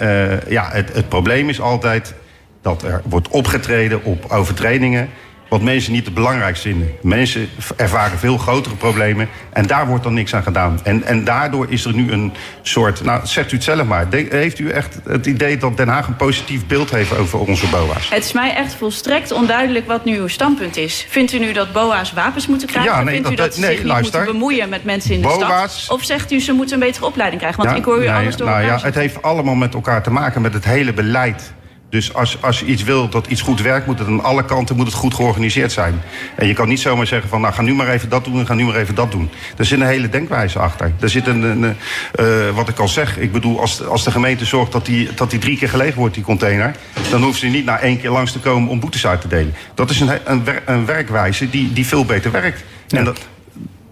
[0.49, 2.14] ja, het, het probleem is altijd
[2.62, 5.09] dat er wordt opgetreden op overtredingen
[5.49, 6.92] wat mensen niet het belangrijkste vinden.
[7.03, 10.80] Mensen ervaren veel grotere problemen en daar wordt dan niks aan gedaan.
[10.84, 12.32] En, en daardoor is er nu een
[12.62, 16.07] soort, nou zegt u het zelf maar, heeft u echt het idee dat Den Haag
[16.07, 18.11] een positief beeld heeft over onze BOA's?
[18.11, 21.07] Het is mij echt volstrekt onduidelijk wat nu uw standpunt is.
[21.09, 22.92] Vindt u nu dat BOA's wapens moeten krijgen?
[22.92, 25.26] Ja, nee, vindt u dat, ze nee, zich niet moeten bemoeien met mensen in de
[25.26, 25.97] BOA's, stad?
[25.97, 27.64] Of zegt u ze moeten een betere opleiding krijgen?
[27.64, 30.42] Want ik hoor u alles door nou, ja, Het heeft allemaal met elkaar te maken
[30.42, 31.53] met het hele beleid
[31.91, 34.76] dus als, als je iets wil dat iets goed werkt, moet het aan alle kanten
[34.76, 36.03] moet het goed georganiseerd zijn.
[36.37, 38.47] En je kan niet zomaar zeggen van nou ga nu maar even dat doen en
[38.47, 39.30] ga nu maar even dat doen.
[39.57, 40.93] Er zit een hele denkwijze achter.
[41.01, 41.76] Er zit een, een
[42.20, 45.30] uh, wat ik al zeg, ik bedoel, als, als de gemeente zorgt dat die, dat
[45.30, 46.74] die drie keer gelegen wordt, die container,
[47.11, 49.55] dan hoeft ze niet na één keer langs te komen om boetes uit te delen.
[49.74, 52.64] Dat is een, een, een werkwijze die, die veel beter werkt.
[52.87, 52.99] Ja.
[52.99, 53.20] En dat,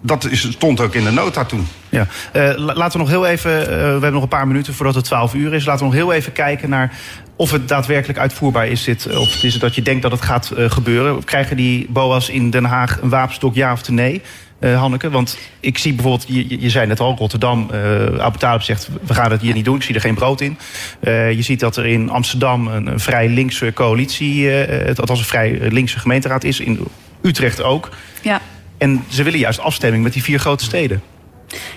[0.05, 1.67] dat is, stond ook in de nota toen.
[1.89, 2.07] Ja.
[2.33, 5.05] Uh, laten we nog heel even, uh, we hebben nog een paar minuten voordat het
[5.05, 5.65] 12 uur is.
[5.65, 6.93] Laten we nog heel even kijken naar
[7.35, 8.83] of het daadwerkelijk uitvoerbaar is.
[8.83, 11.23] Dit, of is het dat je denkt dat het gaat uh, gebeuren?
[11.23, 14.21] Krijgen die BOA's in Den Haag een wapenstok, ja of nee?
[14.59, 18.61] Uh, Hanneke, want ik zie bijvoorbeeld, je, je zei net al, Rotterdam, uh, Abu Talib
[18.61, 20.57] zegt, we gaan het hier niet doen, ik zie er geen brood in.
[20.99, 24.51] Uh, je ziet dat er in Amsterdam een, een vrij linkse coalitie,
[24.87, 26.79] althans een vrij linkse gemeenteraad is, in
[27.21, 27.89] Utrecht ook.
[28.21, 28.41] Ja.
[28.77, 31.01] En ze willen juist afstemming met die vier grote steden.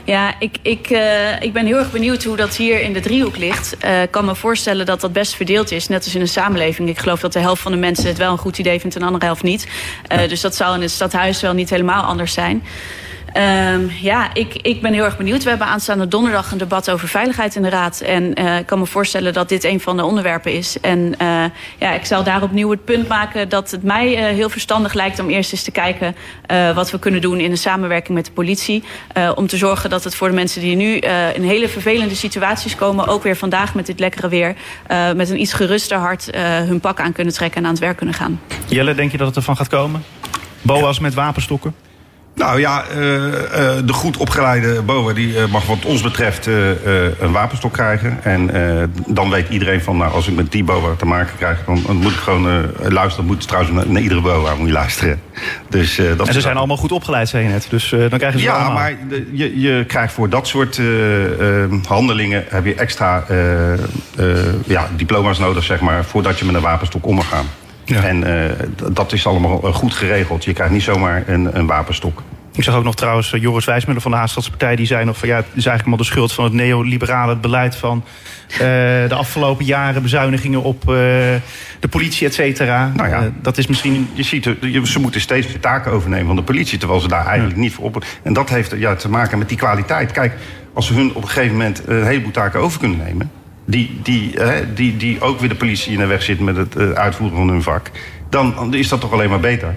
[0.04, 3.36] Ja, ik, ik, uh, ik ben heel erg benieuwd hoe dat hier in de driehoek
[3.36, 3.76] ligt.
[3.84, 6.88] Uh, ik kan me voorstellen dat dat best verdeeld is, net als in een samenleving.
[6.88, 9.00] Ik geloof dat de helft van de mensen het wel een goed idee vindt en
[9.00, 9.66] de andere helft niet.
[10.08, 10.26] Ja.
[10.26, 12.62] Dus dat zou in het stadhuis wel niet helemaal anders zijn.
[13.36, 15.42] Um, ja, ik, ik ben heel erg benieuwd.
[15.42, 18.00] We hebben aanstaande donderdag een debat over veiligheid in de Raad.
[18.00, 20.80] En uh, ik kan me voorstellen dat dit een van de onderwerpen is.
[20.80, 21.44] En uh,
[21.78, 25.18] ja, ik zal daar opnieuw het punt maken dat het mij uh, heel verstandig lijkt...
[25.18, 26.16] om eerst eens te kijken
[26.74, 28.84] wat we kunnen doen in de samenwerking met de politie.
[29.34, 30.96] om te zorgen dat het voor de mensen die nu
[31.34, 33.06] in hele vervelende situaties komen...
[33.06, 34.54] ook weer vandaag met dit lekkere weer...
[35.16, 36.30] met een iets geruster hart
[36.66, 38.40] hun pak aan kunnen trekken en aan het werk kunnen gaan.
[38.66, 40.04] Jelle, denk je dat het ervan gaat komen?
[40.62, 41.74] BOA's met wapenstokken?
[42.38, 43.32] Nou ja, uh, uh,
[43.84, 48.18] de goed opgeleide BOA die uh, mag wat ons betreft een wapenstok krijgen.
[48.22, 48.50] En
[49.06, 51.64] dan weet iedereen van, nou, als ik met die BOA te maken krijg...
[51.64, 53.26] dan, dan moet ik gewoon luisteren.
[53.26, 55.20] moet trouwens naar, naar, iedere BOA moet je luisteren.
[55.68, 57.66] Dus, dat en ze zijn allemaal goed opgeleid, zei je net.
[57.70, 58.72] Dus dan krijgen ze Ja, allemaal.
[58.72, 60.80] maar de, je, je krijgt voor dat soort
[61.86, 62.44] handelingen...
[62.48, 63.24] heb je extra
[64.66, 66.04] ja, diploma's nodig, zeg maar...
[66.04, 67.46] voordat je met een wapenstok om mag gaan.
[67.88, 68.02] Ja.
[68.02, 68.44] En uh,
[68.92, 70.44] dat is allemaal goed geregeld.
[70.44, 72.22] Je krijgt niet zomaar een, een wapenstok.
[72.52, 74.76] Ik zag ook nog trouwens Joris Wijsmuller van de Haagstadse Partij...
[74.76, 77.76] die zei nog van ja, het is eigenlijk allemaal de schuld van het neoliberale beleid...
[77.76, 78.04] van
[78.52, 80.94] uh, de afgelopen jaren bezuinigingen op uh,
[81.80, 82.92] de politie, et cetera.
[82.94, 84.08] Nou ja, uh, dat is misschien...
[84.12, 84.48] Je ziet,
[84.84, 86.78] ze moeten steeds de taken overnemen van de politie...
[86.78, 87.62] terwijl ze daar eigenlijk ja.
[87.62, 88.04] niet voor op...
[88.22, 90.12] En dat heeft ja, te maken met die kwaliteit.
[90.12, 90.32] Kijk,
[90.72, 93.30] als ze hun op een gegeven moment een heleboel taken over kunnen nemen...
[93.70, 94.34] Die, die,
[94.74, 97.62] die, die ook weer de politie in de weg zit met het uitvoeren van hun
[97.62, 97.90] vak...
[98.28, 99.76] dan is dat toch alleen maar beter.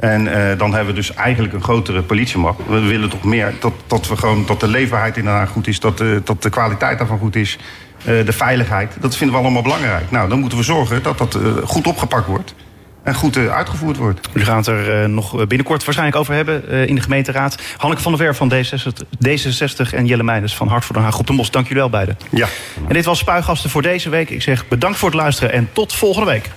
[0.00, 2.58] En uh, dan hebben we dus eigenlijk een grotere politiemacht.
[2.66, 5.98] We willen toch meer dat, dat, we gewoon, dat de leefbaarheid in goed is, dat
[5.98, 7.58] de, dat de kwaliteit daarvan goed is,
[7.98, 8.96] uh, de veiligheid.
[9.00, 10.10] Dat vinden we allemaal belangrijk.
[10.10, 12.54] Nou, dan moeten we zorgen dat dat uh, goed opgepakt wordt.
[13.02, 14.28] En goed uh, uitgevoerd wordt.
[14.34, 17.62] Gaan het er uh, nog binnenkort waarschijnlijk over hebben uh, in de gemeenteraad.
[17.76, 21.14] Hanneke van der Ver van D66, D66 en Jelle Meijers van Hart voor Den Haag
[21.14, 21.50] Groep de Mos.
[21.50, 22.18] Dank jullie wel beiden.
[22.30, 22.48] Ja.
[22.88, 24.30] En dit was Spuigasten voor deze week.
[24.30, 26.50] Ik zeg bedankt voor het luisteren en tot volgende week.